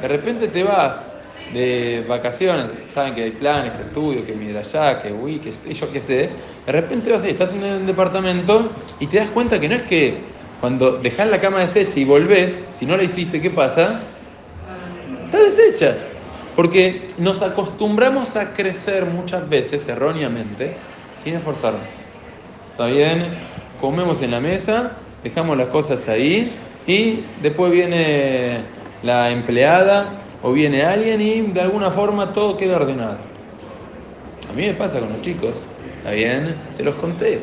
De 0.00 0.08
repente 0.08 0.46
te 0.46 0.62
vas 0.62 1.04
de 1.52 2.04
vacaciones, 2.08 2.70
saben 2.90 3.14
que 3.14 3.22
hay 3.22 3.30
planes, 3.32 3.72
que 3.72 3.82
estudio, 3.82 4.24
que 4.24 4.32
mira 4.32 4.60
allá, 4.60 5.00
que 5.02 5.12
uy, 5.12 5.38
que 5.38 5.74
yo 5.74 5.92
qué 5.92 6.00
sé. 6.00 6.30
De 6.66 6.72
repente 6.72 7.12
vas 7.12 7.22
ahí, 7.22 7.30
estás 7.30 7.52
en 7.52 7.62
el 7.62 7.86
departamento 7.86 8.72
y 9.00 9.06
te 9.06 9.18
das 9.18 9.28
cuenta 9.28 9.60
que 9.60 9.68
no 9.68 9.76
es 9.76 9.82
que 9.82 10.18
cuando 10.60 10.92
dejas 10.92 11.28
la 11.28 11.40
cama 11.40 11.60
deshecha 11.60 12.00
y 12.00 12.04
volvés, 12.04 12.64
si 12.70 12.86
no 12.86 12.96
la 12.96 13.02
hiciste, 13.02 13.40
¿qué 13.40 13.50
pasa? 13.50 14.00
Está 15.26 15.38
deshecha. 15.38 15.96
Porque 16.56 17.08
nos 17.18 17.42
acostumbramos 17.42 18.36
a 18.36 18.52
crecer 18.52 19.04
muchas 19.04 19.48
veces, 19.48 19.86
erróneamente, 19.88 20.76
sin 21.22 21.34
esforzarnos. 21.34 21.82
¿Está 22.70 22.86
bien? 22.86 23.34
Comemos 23.80 24.22
en 24.22 24.30
la 24.30 24.40
mesa, 24.40 24.92
dejamos 25.22 25.58
las 25.58 25.68
cosas 25.68 26.08
ahí 26.08 26.56
y 26.86 27.24
después 27.42 27.72
viene 27.72 28.60
la 29.02 29.30
empleada 29.30 30.23
o 30.44 30.52
viene 30.52 30.82
alguien 30.82 31.22
y 31.22 31.40
de 31.40 31.60
alguna 31.62 31.90
forma 31.90 32.34
todo 32.34 32.58
queda 32.58 32.76
ordenado. 32.76 33.16
A 34.48 34.52
mí 34.52 34.66
me 34.66 34.74
pasa 34.74 35.00
con 35.00 35.08
los 35.08 35.22
chicos, 35.22 35.56
¿está 35.96 36.10
bien? 36.10 36.54
Se 36.76 36.82
los 36.84 36.96
conté. 36.96 37.40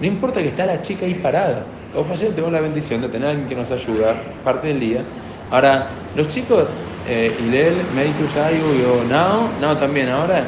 No 0.00 0.06
importa 0.06 0.40
que 0.40 0.48
está 0.48 0.64
la 0.64 0.80
chica 0.80 1.04
ahí 1.04 1.12
parada. 1.12 1.64
O 1.94 2.10
ayer 2.10 2.34
tengo 2.34 2.50
la 2.50 2.62
bendición 2.62 3.02
de 3.02 3.08
tener 3.08 3.28
alguien 3.28 3.48
que 3.48 3.54
nos 3.54 3.70
ayuda 3.70 4.22
parte 4.44 4.68
del 4.68 4.80
día. 4.80 5.02
Ahora, 5.50 5.88
los 6.16 6.28
chicos, 6.28 6.64
eh, 7.06 7.36
Ilel, 7.38 7.74
Médico 7.94 8.20
Yayu 8.34 8.64
y 8.72 9.08
Nao, 9.10 9.50
Nao 9.60 9.76
también, 9.76 10.08
ahora 10.08 10.44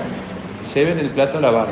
lleven 0.75 0.99
el 1.01 1.11
plato 1.11 1.37
a 1.37 1.43
lavar. 1.43 1.69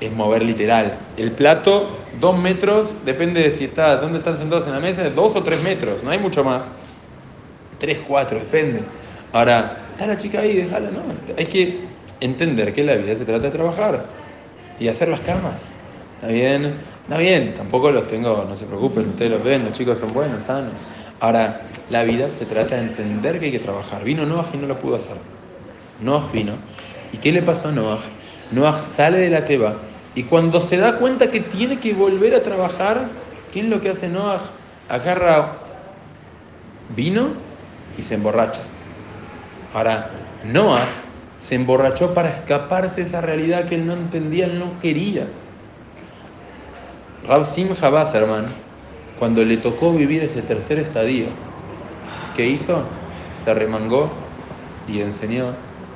Es 0.00 0.10
mover 0.10 0.42
literal. 0.42 0.96
El 1.18 1.32
plato, 1.32 1.98
dos 2.18 2.38
metros, 2.38 2.94
depende 3.04 3.42
de 3.42 3.50
si 3.50 3.64
está, 3.64 3.98
dónde 3.98 4.18
están 4.18 4.38
sentados 4.38 4.66
en 4.66 4.72
la 4.72 4.80
mesa, 4.80 5.06
dos 5.10 5.36
o 5.36 5.42
tres 5.42 5.62
metros, 5.62 6.02
no 6.02 6.10
hay 6.10 6.18
mucho 6.18 6.42
más. 6.42 6.72
Tres, 7.82 7.98
cuatro, 8.06 8.38
depende. 8.38 8.80
Ahora, 9.32 9.76
está 9.90 10.06
la 10.06 10.16
chica 10.16 10.38
ahí, 10.38 10.54
déjala, 10.54 10.88
no. 10.92 11.02
Hay 11.36 11.46
que 11.46 11.80
entender 12.20 12.72
que 12.72 12.84
la 12.84 12.94
vida 12.94 13.16
se 13.16 13.24
trata 13.24 13.46
de 13.46 13.50
trabajar 13.50 14.06
y 14.78 14.86
hacer 14.86 15.08
las 15.08 15.18
camas. 15.22 15.72
¿Está 16.14 16.28
bien? 16.28 16.74
Está 17.02 17.18
bien, 17.18 17.54
tampoco 17.54 17.90
los 17.90 18.06
tengo, 18.06 18.46
no 18.48 18.54
se 18.54 18.66
preocupen, 18.66 19.08
ustedes 19.08 19.32
los 19.32 19.42
ven, 19.42 19.64
los 19.64 19.72
chicos 19.72 19.98
son 19.98 20.12
buenos, 20.12 20.44
sanos. 20.44 20.86
Ahora, 21.18 21.62
la 21.90 22.04
vida 22.04 22.30
se 22.30 22.46
trata 22.46 22.76
de 22.76 22.82
entender 22.82 23.40
que 23.40 23.46
hay 23.46 23.50
que 23.50 23.58
trabajar. 23.58 24.04
Vino 24.04 24.24
Noah 24.26 24.46
y 24.54 24.58
no 24.58 24.68
lo 24.68 24.78
pudo 24.78 24.94
hacer. 24.94 25.16
Noah 26.00 26.30
vino. 26.32 26.52
¿Y 27.12 27.16
qué 27.16 27.32
le 27.32 27.42
pasó 27.42 27.70
a 27.70 27.72
Noah? 27.72 27.98
Noah 28.52 28.80
sale 28.80 29.18
de 29.18 29.28
la 29.28 29.44
teba 29.44 29.74
y 30.14 30.22
cuando 30.22 30.60
se 30.60 30.76
da 30.76 30.98
cuenta 30.98 31.32
que 31.32 31.40
tiene 31.40 31.80
que 31.80 31.94
volver 31.94 32.32
a 32.36 32.44
trabajar, 32.44 33.08
¿qué 33.52 33.58
es 33.58 33.66
lo 33.66 33.80
que 33.80 33.88
hace 33.88 34.08
Noah? 34.08 34.40
Agarra 34.88 35.54
vino 36.94 37.50
y 37.98 38.02
se 38.02 38.14
emborracha. 38.14 38.60
Ahora, 39.74 40.10
Noah 40.44 40.86
se 41.38 41.54
emborrachó 41.56 42.14
para 42.14 42.28
escaparse 42.28 43.00
de 43.00 43.06
esa 43.06 43.20
realidad 43.20 43.66
que 43.66 43.74
él 43.74 43.86
no 43.86 43.94
entendía, 43.94 44.46
él 44.46 44.58
no 44.58 44.78
quería. 44.80 45.26
Rav 47.26 47.46
Simcha 47.46 47.88
Basserman, 47.88 48.46
cuando 49.18 49.44
le 49.44 49.56
tocó 49.56 49.92
vivir 49.92 50.22
ese 50.22 50.42
tercer 50.42 50.78
estadio, 50.78 51.26
¿qué 52.36 52.46
hizo? 52.46 52.84
Se 53.32 53.54
remangó 53.54 54.10
y 54.88 55.00
enseñó 55.00 55.52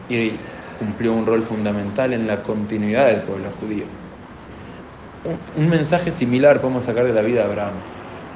y 0.08 0.32
cumplió 0.78 1.12
un 1.12 1.26
rol 1.26 1.42
fundamental 1.42 2.12
en 2.12 2.26
la 2.26 2.42
continuidad 2.42 3.06
del 3.06 3.20
pueblo 3.22 3.48
judío. 3.60 3.84
Un 5.56 5.68
mensaje 5.68 6.12
similar 6.12 6.60
podemos 6.60 6.84
sacar 6.84 7.04
de 7.04 7.12
la 7.12 7.22
vida 7.22 7.40
de 7.40 7.50
Abraham. 7.50 7.74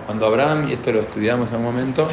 Cuando 0.06 0.26
Abraham, 0.26 0.68
y 0.68 0.72
esto 0.72 0.90
lo 0.92 1.00
estudiamos 1.00 1.52
en 1.52 1.58
un 1.58 1.64
momento, 1.64 2.08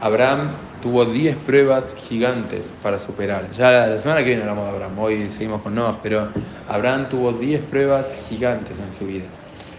Abraham 0.00 0.50
tuvo 0.82 1.04
10 1.04 1.36
pruebas 1.36 1.94
gigantes 1.94 2.72
para 2.82 2.98
superar. 2.98 3.50
Ya 3.52 3.86
la 3.86 3.98
semana 3.98 4.20
que 4.20 4.28
viene 4.28 4.42
hablamos 4.42 4.64
de 4.64 4.70
Abraham, 4.70 4.98
hoy 4.98 5.30
seguimos 5.30 5.60
con 5.62 5.74
Noah, 5.74 5.98
pero 6.02 6.28
Abraham 6.68 7.08
tuvo 7.08 7.32
10 7.32 7.62
pruebas 7.64 8.14
gigantes 8.28 8.80
en 8.80 8.92
su 8.92 9.06
vida. 9.06 9.26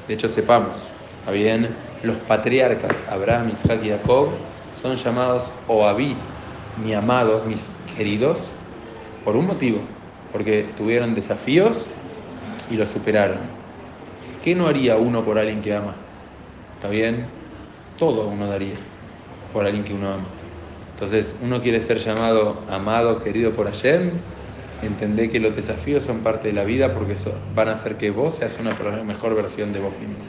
De 0.07 0.13
hecho, 0.13 0.29
sepamos, 0.29 0.75
bien, 1.31 1.69
los 2.03 2.17
patriarcas 2.17 3.03
Abraham, 3.09 3.53
Isaac 3.55 3.81
y 3.83 3.89
Jacob 3.89 4.29
son 4.81 4.95
llamados 4.95 5.51
Oabí, 5.67 6.15
mi 6.83 6.93
amados, 6.93 7.45
mis 7.45 7.69
queridos, 7.95 8.51
por 9.25 9.35
un 9.35 9.47
motivo, 9.47 9.79
porque 10.31 10.69
tuvieron 10.77 11.15
desafíos 11.15 11.87
y 12.69 12.75
los 12.75 12.89
superaron. 12.89 13.39
¿Qué 14.43 14.55
no 14.55 14.67
haría 14.67 14.97
uno 14.97 15.23
por 15.23 15.37
alguien 15.37 15.61
que 15.61 15.75
ama? 15.75 15.93
¿Está 16.75 16.89
bien? 16.89 17.25
Todo 17.97 18.27
uno 18.27 18.47
daría 18.47 18.75
por 19.53 19.65
alguien 19.65 19.83
que 19.83 19.93
uno 19.93 20.13
ama. 20.13 20.40
Entonces, 21.01 21.35
uno 21.41 21.63
quiere 21.63 21.81
ser 21.81 21.97
llamado 21.97 22.61
amado, 22.69 23.23
querido 23.23 23.53
por 23.53 23.65
Hashem, 23.65 24.11
entendé 24.83 25.29
que 25.29 25.39
los 25.39 25.55
desafíos 25.55 26.03
son 26.03 26.19
parte 26.19 26.49
de 26.49 26.53
la 26.53 26.63
vida 26.63 26.93
porque 26.93 27.15
van 27.55 27.69
a 27.69 27.71
hacer 27.71 27.97
que 27.97 28.11
vos 28.11 28.35
seas 28.35 28.59
una 28.59 28.75
mejor 29.03 29.33
versión 29.33 29.73
de 29.73 29.79
vos 29.79 29.93
mismo. 29.97 30.23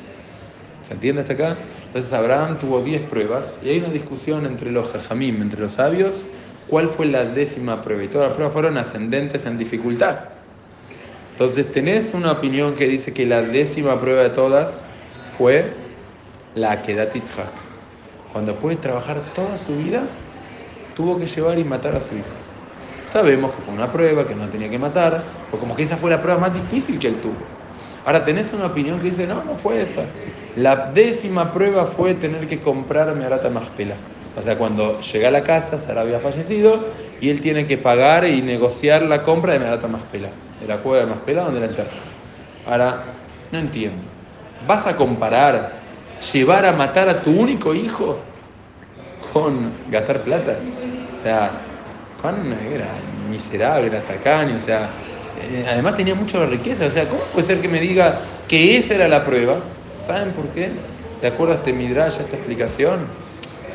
¿Se 0.82 0.94
entiende 0.94 1.20
hasta 1.20 1.34
acá? 1.34 1.58
Entonces 1.88 2.10
Abraham 2.14 2.58
tuvo 2.58 2.80
10 2.80 3.02
pruebas 3.02 3.58
y 3.62 3.68
hay 3.68 3.80
una 3.80 3.90
discusión 3.90 4.46
entre 4.46 4.72
los 4.72 4.88
jajamim, 4.88 5.42
entre 5.42 5.60
los 5.60 5.72
sabios, 5.72 6.24
cuál 6.68 6.88
fue 6.88 7.04
la 7.04 7.26
décima 7.26 7.82
prueba. 7.82 8.04
Y 8.04 8.08
todas 8.08 8.28
las 8.28 8.34
pruebas 8.34 8.54
fueron 8.54 8.78
ascendentes 8.78 9.44
en 9.44 9.58
dificultad. 9.58 10.20
Entonces 11.32 11.70
tenés 11.70 12.14
una 12.14 12.32
opinión 12.32 12.76
que 12.76 12.88
dice 12.88 13.12
que 13.12 13.26
la 13.26 13.42
décima 13.42 14.00
prueba 14.00 14.22
de 14.22 14.30
todas 14.30 14.86
fue 15.36 15.74
la 16.54 16.72
Akedat 16.72 17.12
Yitzhak. 17.12 17.52
Cuando 18.32 18.58
puede 18.58 18.76
trabajar 18.76 19.34
toda 19.34 19.58
su 19.58 19.76
vida, 19.76 20.08
tuvo 20.94 21.18
que 21.18 21.26
llevar 21.26 21.58
y 21.58 21.64
matar 21.64 21.96
a 21.96 22.00
su 22.00 22.14
hijo. 22.14 22.34
Sabemos 23.12 23.54
que 23.54 23.60
fue 23.60 23.74
una 23.74 23.92
prueba, 23.92 24.26
que 24.26 24.34
no 24.34 24.48
tenía 24.48 24.70
que 24.70 24.78
matar, 24.78 25.22
pues 25.50 25.60
como 25.60 25.74
que 25.74 25.82
esa 25.82 25.96
fue 25.96 26.10
la 26.10 26.22
prueba 26.22 26.40
más 26.40 26.54
difícil 26.54 26.98
que 26.98 27.08
él 27.08 27.20
tuvo. 27.20 27.34
Ahora 28.04 28.24
tenés 28.24 28.52
una 28.52 28.66
opinión 28.66 28.98
que 28.98 29.06
dice, 29.06 29.26
no, 29.26 29.44
no 29.44 29.56
fue 29.56 29.82
esa. 29.82 30.02
La 30.56 30.90
décima 30.92 31.52
prueba 31.52 31.86
fue 31.86 32.14
tener 32.14 32.46
que 32.46 32.58
comprarme 32.60 33.24
Arata 33.24 33.48
Maspela. 33.50 33.96
O 34.36 34.40
sea, 34.40 34.56
cuando 34.56 35.00
llega 35.00 35.28
a 35.28 35.30
la 35.30 35.44
casa, 35.44 35.78
Sara 35.78 36.00
había 36.00 36.18
fallecido 36.18 36.86
y 37.20 37.28
él 37.28 37.40
tiene 37.40 37.66
que 37.66 37.76
pagar 37.76 38.24
y 38.24 38.40
negociar 38.40 39.02
la 39.02 39.22
compra 39.22 39.52
de 39.52 39.58
Merata 39.58 39.88
Maspela, 39.88 40.30
de 40.60 40.66
la 40.66 40.78
cueva 40.78 41.04
de 41.04 41.10
Maspela 41.10 41.44
donde 41.44 41.60
la 41.60 41.66
enterra. 41.66 41.90
Ahora, 42.66 43.04
no 43.50 43.58
entiendo. 43.58 44.02
¿Vas 44.66 44.86
a 44.86 44.96
comparar 44.96 45.72
llevar 46.32 46.64
a 46.64 46.72
matar 46.72 47.08
a 47.08 47.20
tu 47.20 47.30
único 47.30 47.74
hijo 47.74 48.18
con 49.32 49.70
gastar 49.90 50.22
plata? 50.22 50.56
O 51.18 51.22
sea, 51.22 51.50
Juan 52.20 52.52
era 52.52 52.88
miserable, 53.30 53.88
era 53.88 54.00
tacaño, 54.04 54.56
o 54.56 54.60
sea, 54.60 54.90
eh, 55.40 55.66
además 55.68 55.96
tenía 55.96 56.14
mucha 56.14 56.44
riqueza, 56.46 56.86
o 56.86 56.90
sea, 56.90 57.08
¿cómo 57.08 57.22
puede 57.24 57.46
ser 57.46 57.60
que 57.60 57.68
me 57.68 57.80
diga 57.80 58.20
que 58.48 58.76
esa 58.76 58.94
era 58.94 59.08
la 59.08 59.24
prueba? 59.24 59.56
¿Saben 59.98 60.32
por 60.32 60.48
qué? 60.48 60.70
¿De 61.20 61.28
acuerdo 61.28 61.54
a 61.54 61.56
este 61.56 61.72
midrash, 61.72 62.18
a 62.18 62.22
esta 62.22 62.36
explicación? 62.36 63.06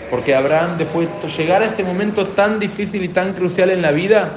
Porque 0.09 0.35
Abraham, 0.35 0.77
después 0.77 1.09
de 1.21 1.27
llegar 1.29 1.61
a 1.61 1.65
ese 1.65 1.83
momento 1.83 2.27
tan 2.29 2.59
difícil 2.59 3.03
y 3.03 3.09
tan 3.09 3.33
crucial 3.33 3.69
en 3.69 3.81
la 3.81 3.91
vida, 3.91 4.31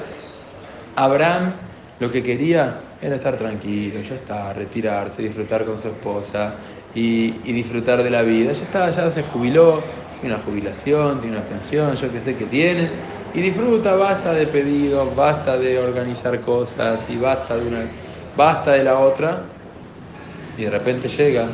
Abraham 0.95 1.53
lo 1.99 2.11
que 2.11 2.23
quería 2.23 2.90
era 3.01 3.15
estar 3.15 3.35
tranquilo, 3.35 4.01
ya 4.01 4.15
está, 4.15 4.53
retirarse, 4.53 5.23
disfrutar 5.23 5.65
con 5.65 5.79
su 5.79 5.87
esposa 5.87 6.53
y, 6.93 7.31
disfrutar 7.51 8.03
de 8.03 8.09
la 8.09 8.21
vida. 8.21 8.53
Ya 8.53 8.63
está, 8.63 8.89
ya 8.91 9.09
se 9.09 9.23
jubiló, 9.23 9.83
tiene 10.19 10.35
una 10.35 10.43
jubilación, 10.43 11.19
tiene 11.19 11.37
una 11.37 11.45
pensión, 11.45 11.95
yo 11.95 12.11
qué 12.11 12.21
sé 12.21 12.35
qué 12.35 12.45
tiene 12.45 12.89
y 13.33 13.41
disfruta, 13.41 13.95
basta 13.95 14.33
de 14.33 14.45
pedidos, 14.47 15.15
basta 15.15 15.57
de 15.57 15.79
organizar 15.79 16.39
cosas 16.41 17.09
y 17.09 17.17
basta 17.17 17.55
de 17.55 17.67
una, 17.67 17.85
basta 18.35 18.71
de 18.73 18.83
la 18.83 18.99
otra, 18.99 19.43
y 20.57 20.63
de 20.63 20.69
repente 20.69 21.07
llega 21.07 21.47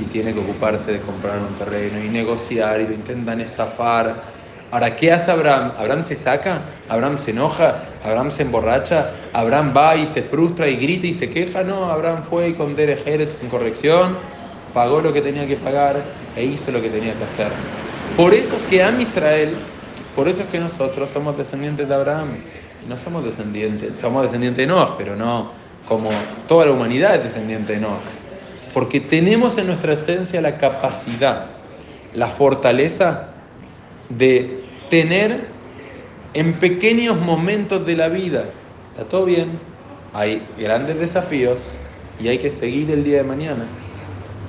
y 0.00 0.04
tiene 0.04 0.32
que 0.32 0.40
ocuparse 0.40 0.92
de 0.92 1.00
comprar 1.00 1.38
un 1.38 1.54
terreno 1.54 2.02
y 2.02 2.08
negociar 2.08 2.80
y 2.80 2.86
lo 2.86 2.94
intentan 2.94 3.40
estafar. 3.40 4.31
Ahora, 4.72 4.96
¿qué 4.96 5.12
hace 5.12 5.30
Abraham? 5.30 5.74
¿Abraham 5.78 6.02
se 6.02 6.16
saca? 6.16 6.62
¿Abraham 6.88 7.18
se 7.18 7.30
enoja? 7.30 7.84
¿Abraham 8.02 8.30
se 8.30 8.42
emborracha? 8.42 9.10
¿Abraham 9.32 9.74
va 9.76 9.96
y 9.96 10.06
se 10.06 10.22
frustra 10.22 10.66
y 10.66 10.76
grita 10.76 11.06
y 11.06 11.12
se 11.12 11.28
queja? 11.28 11.62
No, 11.62 11.90
Abraham 11.90 12.22
fue 12.22 12.54
con 12.54 12.74
Derejeres, 12.74 13.34
con 13.34 13.50
corrección, 13.50 14.16
pagó 14.72 15.00
lo 15.00 15.12
que 15.12 15.20
tenía 15.20 15.46
que 15.46 15.56
pagar 15.56 16.00
e 16.34 16.44
hizo 16.44 16.72
lo 16.72 16.80
que 16.80 16.88
tenía 16.88 17.12
que 17.12 17.24
hacer. 17.24 17.48
Por 18.16 18.32
eso 18.32 18.56
es 18.56 18.62
que 18.70 18.82
Am 18.82 18.98
Israel 19.00 19.54
por 20.14 20.28
eso 20.28 20.42
es 20.42 20.48
que 20.48 20.58
nosotros 20.58 21.08
somos 21.10 21.36
descendientes 21.38 21.88
de 21.88 21.94
Abraham. 21.94 22.28
No 22.88 22.96
somos 22.96 23.24
descendientes, 23.24 23.98
somos 23.98 24.22
descendientes 24.22 24.58
de 24.58 24.66
Noah, 24.66 24.96
pero 24.98 25.16
no 25.16 25.50
como 25.86 26.10
toda 26.48 26.66
la 26.66 26.72
humanidad 26.72 27.16
es 27.16 27.24
descendiente 27.24 27.74
de 27.74 27.80
Noah. 27.80 28.00
Porque 28.74 29.00
tenemos 29.00 29.56
en 29.58 29.66
nuestra 29.66 29.94
esencia 29.94 30.40
la 30.40 30.58
capacidad, 30.58 31.46
la 32.14 32.26
fortaleza 32.28 33.28
de 34.08 34.61
tener 34.92 35.46
en 36.34 36.52
pequeños 36.60 37.18
momentos 37.18 37.86
de 37.86 37.96
la 37.96 38.10
vida, 38.10 38.44
está 38.90 39.08
todo 39.08 39.24
bien, 39.24 39.52
hay 40.12 40.42
grandes 40.58 40.98
desafíos, 40.98 41.62
y 42.20 42.28
hay 42.28 42.36
que 42.36 42.50
seguir 42.50 42.90
el 42.90 43.02
día 43.02 43.16
de 43.16 43.22
mañana. 43.22 43.64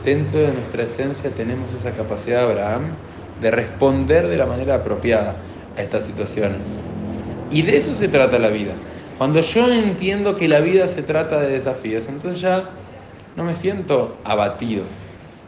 Dentro 0.03 0.41
de 0.41 0.51
nuestra 0.51 0.84
esencia 0.84 1.29
tenemos 1.29 1.71
esa 1.71 1.91
capacidad 1.91 2.39
de 2.39 2.51
Abraham 2.51 2.82
de 3.39 3.51
responder 3.51 4.27
de 4.27 4.36
la 4.36 4.45
manera 4.45 4.75
apropiada 4.75 5.38
a 5.77 5.82
estas 5.82 6.03
situaciones. 6.03 6.82
Y 7.49 7.62
de 7.62 7.77
eso 7.77 7.93
se 7.93 8.10
trata 8.10 8.38
la 8.38 8.49
vida. 8.49 8.73
Cuando 9.17 9.39
yo 9.39 9.71
entiendo 9.71 10.36
que 10.36 10.49
la 10.49 10.60
vida 10.60 10.88
se 10.88 11.03
trata 11.03 11.39
de 11.39 11.51
desafíos, 11.51 12.10
entonces 12.10 12.41
ya 12.41 12.69
no 13.38 13.45
me 13.45 13.53
siento 13.53 14.17
abatido. 14.25 14.84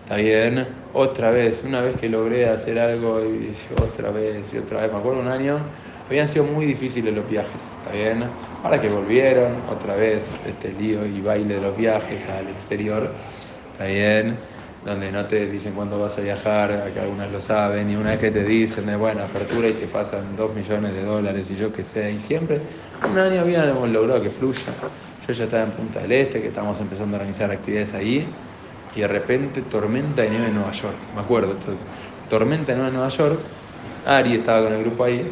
¿Está 0.06 0.16
bien? 0.16 0.85
Otra 0.98 1.30
vez, 1.30 1.62
una 1.66 1.82
vez 1.82 1.98
que 1.98 2.08
logré 2.08 2.48
hacer 2.48 2.80
algo 2.80 3.20
y 3.20 3.54
otra 3.82 4.12
vez 4.12 4.54
y 4.54 4.58
otra 4.58 4.80
vez. 4.80 4.94
Me 4.94 4.98
acuerdo 4.98 5.20
un 5.20 5.28
año, 5.28 5.60
habían 6.08 6.26
sido 6.26 6.46
muy 6.46 6.66
difíciles 6.66 7.14
los 7.14 7.30
viajes, 7.30 7.74
¿está 7.78 7.92
bien? 7.92 8.24
Ahora 8.64 8.80
que 8.80 8.88
volvieron, 8.88 9.58
otra 9.70 9.98
vez 9.98 10.34
este 10.48 10.72
lío 10.72 11.06
y 11.06 11.20
baile 11.20 11.56
de 11.56 11.62
los 11.62 11.76
viajes 11.76 12.26
al 12.30 12.48
exterior, 12.48 13.10
¿está 13.74 13.88
bien? 13.88 14.38
Donde 14.86 15.12
no 15.12 15.26
te 15.26 15.48
dicen 15.48 15.74
cuándo 15.74 16.00
vas 16.00 16.18
a 16.18 16.22
viajar, 16.22 16.72
acá 16.72 17.02
algunas 17.02 17.30
lo 17.30 17.42
saben, 17.42 17.90
y 17.90 17.98
una 17.98 18.12
vez 18.12 18.20
que 18.20 18.32
te 18.32 18.46
dicen 18.46 18.86
de 18.86 18.96
buena 18.96 19.26
apertura 19.26 19.68
y 19.68 19.74
te 19.74 19.88
pasan 19.88 20.38
dos 20.38 20.56
millones 20.56 20.94
de 20.94 21.04
dólares 21.04 21.52
y 21.52 21.58
yo 21.58 21.74
qué 21.74 21.84
sé, 21.84 22.10
y 22.14 22.22
siempre 22.22 22.62
un 23.04 23.20
año 23.20 23.42
habíamos 23.42 23.90
logrado 23.90 24.22
que 24.22 24.30
fluya. 24.30 24.72
Yo 25.28 25.34
ya 25.34 25.44
estaba 25.44 25.64
en 25.64 25.72
Punta 25.72 26.00
del 26.00 26.14
Este, 26.14 26.42
que 26.42 26.48
estábamos 26.48 26.80
empezando 26.80 27.18
a 27.18 27.20
organizar 27.20 27.52
actividades 27.52 27.94
ahí, 27.94 28.26
y 28.96 29.02
de 29.02 29.08
repente 29.08 29.62
tormenta 29.64 30.22
de 30.22 30.30
nieve 30.30 30.48
en 30.48 30.56
Nueva 30.56 30.72
York, 30.72 30.96
me 31.14 31.22
acuerdo, 31.22 31.56
tormenta 32.30 32.72
de 32.72 32.76
nieve 32.76 32.90
en 32.90 32.94
Nueva 32.94 33.10
York, 33.10 33.40
Ari 34.06 34.36
estaba 34.36 34.64
con 34.64 34.74
el 34.74 34.82
grupo 34.82 35.04
ahí, 35.04 35.32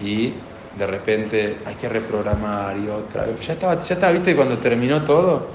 y 0.00 0.34
de 0.78 0.86
repente 0.86 1.58
hay 1.64 1.74
que 1.74 1.88
reprogramar 1.88 2.76
y 2.78 2.88
otra. 2.88 3.26
Ya 3.40 3.52
estaba, 3.52 3.80
ya 3.80 3.94
estaba, 3.94 4.12
viste, 4.12 4.36
cuando 4.36 4.58
terminó 4.58 5.02
todo, 5.02 5.48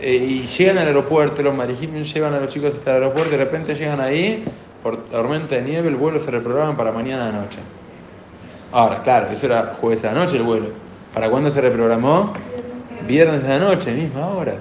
eh, 0.00 0.14
y 0.14 0.46
llegan 0.46 0.78
al 0.78 0.88
aeropuerto, 0.88 1.42
los 1.42 1.54
marijimos 1.54 2.12
llevan 2.12 2.34
a 2.34 2.40
los 2.40 2.52
chicos 2.52 2.74
hasta 2.74 2.96
el 2.96 3.02
aeropuerto, 3.02 3.34
y 3.34 3.38
de 3.38 3.44
repente 3.44 3.74
llegan 3.74 4.00
ahí, 4.00 4.44
por 4.82 5.04
tormenta 5.04 5.54
de 5.56 5.62
nieve, 5.62 5.88
el 5.88 5.96
vuelo 5.96 6.18
se 6.18 6.30
reprograma 6.30 6.76
para 6.76 6.90
mañana 6.90 7.26
de 7.26 7.32
noche. 7.32 7.58
Ahora, 8.72 9.02
claro, 9.02 9.28
eso 9.30 9.46
era 9.46 9.76
jueves 9.80 10.02
de 10.02 10.08
la 10.08 10.14
noche 10.14 10.36
el 10.36 10.42
vuelo. 10.42 10.68
¿Para 11.12 11.28
cuándo 11.28 11.50
se 11.50 11.60
reprogramó? 11.60 12.32
Viernes 13.06 13.42
de 13.42 13.48
la 13.48 13.58
noche, 13.58 13.92
misma 13.92 14.28
hora. 14.28 14.54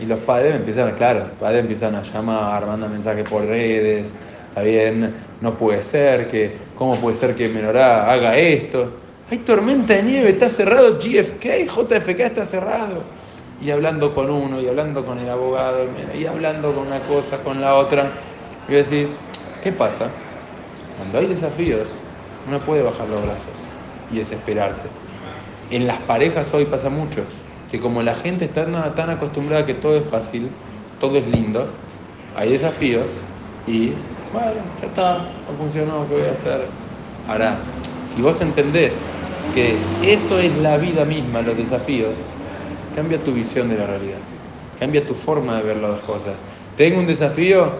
Y 0.00 0.06
los 0.06 0.20
padres 0.20 0.56
empiezan, 0.56 0.92
claro, 0.96 1.20
los 1.20 1.38
padres 1.38 1.60
empiezan 1.60 1.94
a 1.94 2.02
llamar, 2.02 2.66
mandan 2.66 2.92
mensajes 2.92 3.28
por 3.28 3.44
redes, 3.44 4.08
está 4.48 4.62
bien, 4.62 5.14
no 5.40 5.54
puede 5.54 5.82
ser, 5.82 6.28
que, 6.28 6.56
¿cómo 6.76 6.96
puede 6.96 7.16
ser 7.16 7.34
que 7.34 7.48
Menorá 7.48 8.10
haga 8.10 8.36
esto? 8.36 8.92
Hay 9.30 9.38
tormenta 9.38 9.94
de 9.94 10.02
nieve, 10.02 10.30
está 10.30 10.48
cerrado 10.48 10.98
GFK, 10.98 11.66
JFK 11.66 12.20
está 12.20 12.44
cerrado. 12.44 13.02
Y 13.62 13.70
hablando 13.70 14.14
con 14.14 14.30
uno, 14.30 14.60
y 14.60 14.68
hablando 14.68 15.04
con 15.04 15.18
el 15.18 15.28
abogado, 15.28 15.86
y 16.18 16.26
hablando 16.26 16.74
con 16.74 16.86
una 16.88 17.00
cosa, 17.00 17.38
con 17.38 17.60
la 17.60 17.74
otra. 17.76 18.12
Y 18.68 18.72
decís, 18.72 19.18
¿qué 19.62 19.72
pasa? 19.72 20.10
Cuando 20.98 21.18
hay 21.18 21.26
desafíos, 21.26 21.88
uno 22.46 22.60
puede 22.60 22.82
bajar 22.82 23.08
los 23.08 23.24
brazos 23.24 23.72
y 24.10 24.18
desesperarse. 24.18 24.86
En 25.70 25.86
las 25.86 25.98
parejas 26.00 26.52
hoy 26.52 26.66
pasa 26.66 26.90
mucho, 26.90 27.22
que 27.74 27.80
como 27.80 28.04
la 28.04 28.14
gente 28.14 28.44
está 28.44 28.94
tan 28.94 29.10
acostumbrada 29.10 29.66
que 29.66 29.74
todo 29.74 29.96
es 29.96 30.04
fácil, 30.04 30.48
todo 31.00 31.18
es 31.18 31.26
lindo, 31.26 31.66
hay 32.36 32.52
desafíos 32.52 33.10
y 33.66 33.88
bueno, 34.32 34.60
ya 34.80 34.86
está, 34.86 35.18
no 35.18 35.58
funcionó, 35.58 36.06
¿qué 36.08 36.14
voy 36.14 36.28
a 36.28 36.32
hacer? 36.34 36.66
Ahora, 37.28 37.56
si 38.14 38.22
vos 38.22 38.40
entendés 38.40 39.04
que 39.56 39.74
eso 40.04 40.38
es 40.38 40.56
la 40.58 40.76
vida 40.76 41.04
misma, 41.04 41.42
los 41.42 41.56
desafíos, 41.56 42.14
cambia 42.94 43.18
tu 43.18 43.32
visión 43.32 43.68
de 43.68 43.76
la 43.76 43.88
realidad, 43.88 44.20
cambia 44.78 45.04
tu 45.04 45.14
forma 45.14 45.56
de 45.56 45.62
ver 45.64 45.78
las 45.78 46.00
cosas. 46.02 46.36
Tengo 46.76 47.00
un 47.00 47.08
desafío, 47.08 47.72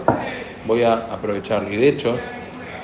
voy 0.66 0.82
a 0.82 0.94
aprovecharlo. 0.94 1.72
Y 1.72 1.76
de 1.76 1.90
hecho, 1.90 2.18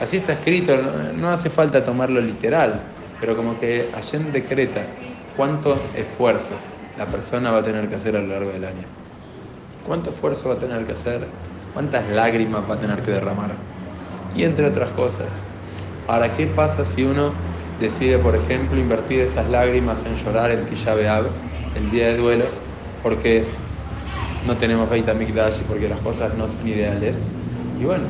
así 0.00 0.18
está 0.18 0.34
escrito, 0.34 0.76
no 1.16 1.30
hace 1.30 1.50
falta 1.50 1.82
tomarlo 1.82 2.20
literal, 2.20 2.80
pero 3.20 3.36
como 3.36 3.58
que 3.58 3.88
Allen 3.96 4.30
decreta 4.30 4.82
cuánto 5.36 5.76
esfuerzo 5.96 6.54
la 7.00 7.06
persona 7.06 7.50
va 7.50 7.60
a 7.60 7.62
tener 7.62 7.88
que 7.88 7.94
hacer 7.94 8.14
a 8.14 8.20
lo 8.20 8.26
largo 8.26 8.50
del 8.50 8.62
año. 8.62 8.84
¿Cuánto 9.86 10.10
esfuerzo 10.10 10.50
va 10.50 10.56
a 10.56 10.58
tener 10.58 10.84
que 10.84 10.92
hacer 10.92 11.26
¿Cuántas 11.72 12.06
lágrimas 12.10 12.62
va 12.68 12.74
a 12.74 12.78
tener 12.78 13.00
que 13.00 13.10
derramar? 13.10 13.52
Y 14.36 14.42
entre 14.42 14.66
otras 14.66 14.90
cosas. 14.90 15.28
Ahora, 16.06 16.30
¿qué 16.34 16.46
pasa 16.46 16.84
si 16.84 17.04
uno 17.04 17.32
decide, 17.80 18.18
por 18.18 18.36
ejemplo, 18.36 18.78
invertir 18.78 19.20
esas 19.20 19.48
lágrimas 19.48 20.04
en 20.04 20.14
llorar 20.16 20.50
en 20.50 20.66
Tisha 20.66 20.94
B'Av, 20.94 21.24
el 21.74 21.90
día 21.90 22.08
de 22.08 22.18
duelo, 22.18 22.44
porque 23.02 23.46
no 24.46 24.58
tenemos 24.58 24.90
Beit 24.90 25.08
HaMikdash 25.08 25.60
y 25.60 25.64
porque 25.64 25.88
las 25.88 26.00
cosas 26.00 26.36
no 26.36 26.48
son 26.48 26.68
ideales? 26.68 27.32
Y 27.80 27.84
bueno, 27.84 28.04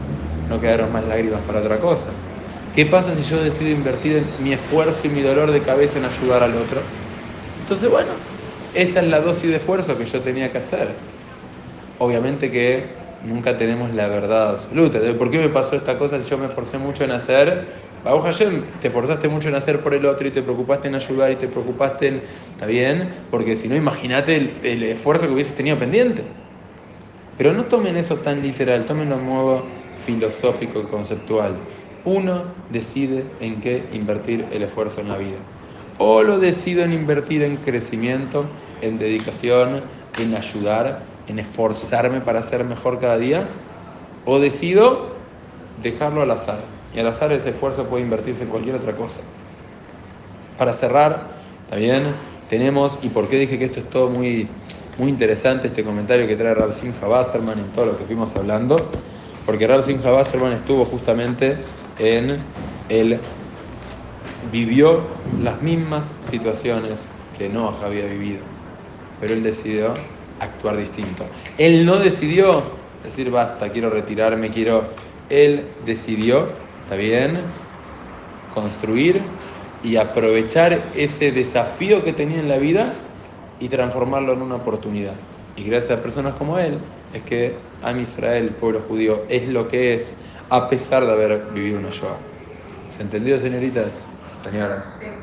no 0.48 0.58
quedaron 0.58 0.92
más 0.92 1.04
lágrimas 1.04 1.42
para 1.42 1.60
otra 1.60 1.78
cosa. 1.78 2.08
¿Qué 2.74 2.86
pasa 2.86 3.14
si 3.14 3.22
yo 3.22 3.40
decido 3.40 3.70
invertir 3.70 4.24
mi 4.42 4.52
esfuerzo 4.52 5.06
y 5.06 5.10
mi 5.10 5.20
dolor 5.20 5.52
de 5.52 5.60
cabeza 5.60 5.98
en 5.98 6.06
ayudar 6.06 6.42
al 6.42 6.56
otro? 6.56 6.80
Entonces, 7.60 7.88
bueno, 7.88 8.29
esa 8.74 9.00
es 9.00 9.06
la 9.06 9.20
dosis 9.20 9.50
de 9.50 9.56
esfuerzo 9.56 9.98
que 9.98 10.06
yo 10.06 10.20
tenía 10.20 10.50
que 10.50 10.58
hacer. 10.58 10.88
Obviamente 11.98 12.50
que 12.50 12.84
nunca 13.24 13.56
tenemos 13.56 13.92
la 13.94 14.08
verdad 14.08 14.50
absoluta. 14.50 14.98
¿Por 15.18 15.30
qué 15.30 15.38
me 15.38 15.48
pasó 15.48 15.76
esta 15.76 15.98
cosa 15.98 16.22
si 16.22 16.30
yo 16.30 16.38
me 16.38 16.46
esforcé 16.46 16.78
mucho 16.78 17.04
en 17.04 17.10
hacer? 17.10 17.66
Baruch 18.04 18.22
Hashem, 18.22 18.62
te 18.80 18.88
esforzaste 18.88 19.28
mucho 19.28 19.48
en 19.48 19.56
hacer 19.56 19.80
por 19.80 19.92
el 19.92 20.06
otro 20.06 20.26
y 20.26 20.30
te 20.30 20.42
preocupaste 20.42 20.88
en 20.88 20.94
ayudar 20.94 21.32
y 21.32 21.36
te 21.36 21.48
preocupaste 21.48 22.08
en... 22.08 22.22
¿Está 22.52 22.64
bien? 22.66 23.10
Porque 23.30 23.56
si 23.56 23.68
no, 23.68 23.76
imagínate 23.76 24.36
el, 24.62 24.82
esfuerzo 24.84 25.26
que 25.26 25.34
hubieses 25.34 25.54
tenido 25.54 25.78
pendiente. 25.78 26.22
Pero 27.36 27.52
no 27.52 27.64
tomen 27.64 27.96
eso 27.96 28.16
tan 28.16 28.42
literal, 28.42 28.86
tomen 28.86 29.12
un 29.12 29.26
modo 29.26 29.64
filosófico 30.06 30.80
y 30.80 30.84
conceptual. 30.84 31.56
Uno 32.04 32.44
decide 32.70 33.24
en 33.40 33.60
qué 33.60 33.84
invertir 33.92 34.46
el 34.50 34.62
esfuerzo 34.62 35.02
en 35.02 35.08
la 35.08 35.18
vida. 35.18 35.36
O 36.02 36.22
lo 36.22 36.38
decido 36.38 36.82
en 36.82 36.94
invertir 36.94 37.42
en 37.42 37.58
crecimiento, 37.58 38.46
en 38.80 38.96
dedicación, 38.96 39.82
en 40.18 40.34
ayudar, 40.34 41.02
en 41.28 41.38
esforzarme 41.38 42.22
para 42.22 42.42
ser 42.42 42.64
mejor 42.64 42.98
cada 42.98 43.18
día, 43.18 43.48
o 44.24 44.38
decido 44.38 45.10
dejarlo 45.82 46.22
al 46.22 46.30
azar. 46.30 46.60
Y 46.94 47.00
al 47.00 47.06
azar 47.08 47.32
ese 47.32 47.50
esfuerzo 47.50 47.84
puede 47.84 48.02
invertirse 48.02 48.44
en 48.44 48.48
cualquier 48.48 48.76
otra 48.76 48.96
cosa. 48.96 49.20
Para 50.56 50.72
cerrar, 50.72 51.32
también 51.68 52.14
tenemos, 52.48 52.98
y 53.02 53.10
por 53.10 53.28
qué 53.28 53.38
dije 53.38 53.58
que 53.58 53.66
esto 53.66 53.80
es 53.80 53.90
todo 53.90 54.08
muy, 54.08 54.48
muy 54.96 55.10
interesante, 55.10 55.66
este 55.66 55.84
comentario 55.84 56.26
que 56.26 56.34
trae 56.34 56.54
Rav 56.54 56.72
Simcha 56.72 57.06
Basserman 57.06 57.58
en 57.58 57.66
todo 57.72 57.84
lo 57.84 57.98
que 57.98 58.04
fuimos 58.04 58.34
hablando, 58.36 58.88
porque 59.44 59.66
Rav 59.66 59.82
Simcha 59.82 60.10
Basserman 60.10 60.54
estuvo 60.54 60.86
justamente 60.86 61.58
en 61.98 62.38
el 62.88 63.20
vivió 64.52 65.00
las 65.42 65.60
mismas 65.62 66.12
situaciones 66.20 67.08
que 67.36 67.48
Noah 67.48 67.76
había 67.84 68.06
vivido, 68.06 68.40
pero 69.20 69.34
él 69.34 69.42
decidió 69.42 69.94
actuar 70.40 70.76
distinto. 70.76 71.24
Él 71.58 71.84
no 71.84 71.96
decidió 71.96 72.62
decir, 73.02 73.30
basta, 73.30 73.70
quiero 73.70 73.90
retirarme, 73.90 74.50
quiero... 74.50 74.84
Él 75.28 75.64
decidió, 75.86 76.48
¿está 76.82 76.96
bien? 76.96 77.38
Construir 78.52 79.22
y 79.84 79.96
aprovechar 79.96 80.78
ese 80.96 81.30
desafío 81.30 82.02
que 82.02 82.12
tenía 82.12 82.40
en 82.40 82.48
la 82.48 82.58
vida 82.58 82.92
y 83.60 83.68
transformarlo 83.68 84.32
en 84.32 84.42
una 84.42 84.56
oportunidad. 84.56 85.14
Y 85.56 85.64
gracias 85.64 85.98
a 85.98 86.02
personas 86.02 86.34
como 86.34 86.58
él, 86.58 86.78
es 87.14 87.22
que 87.22 87.54
Am 87.82 88.00
Israel, 88.00 88.44
el 88.44 88.50
pueblo 88.50 88.82
judío, 88.88 89.22
es 89.28 89.46
lo 89.46 89.68
que 89.68 89.94
es, 89.94 90.12
a 90.48 90.68
pesar 90.68 91.06
de 91.06 91.12
haber 91.12 91.46
vivido 91.54 91.78
una 91.78 91.90
Shoah. 91.90 92.16
¿Se 92.88 93.02
entendió, 93.02 93.38
señoritas? 93.38 94.08
Señoras. 94.42 94.96
Sí. 94.98 95.19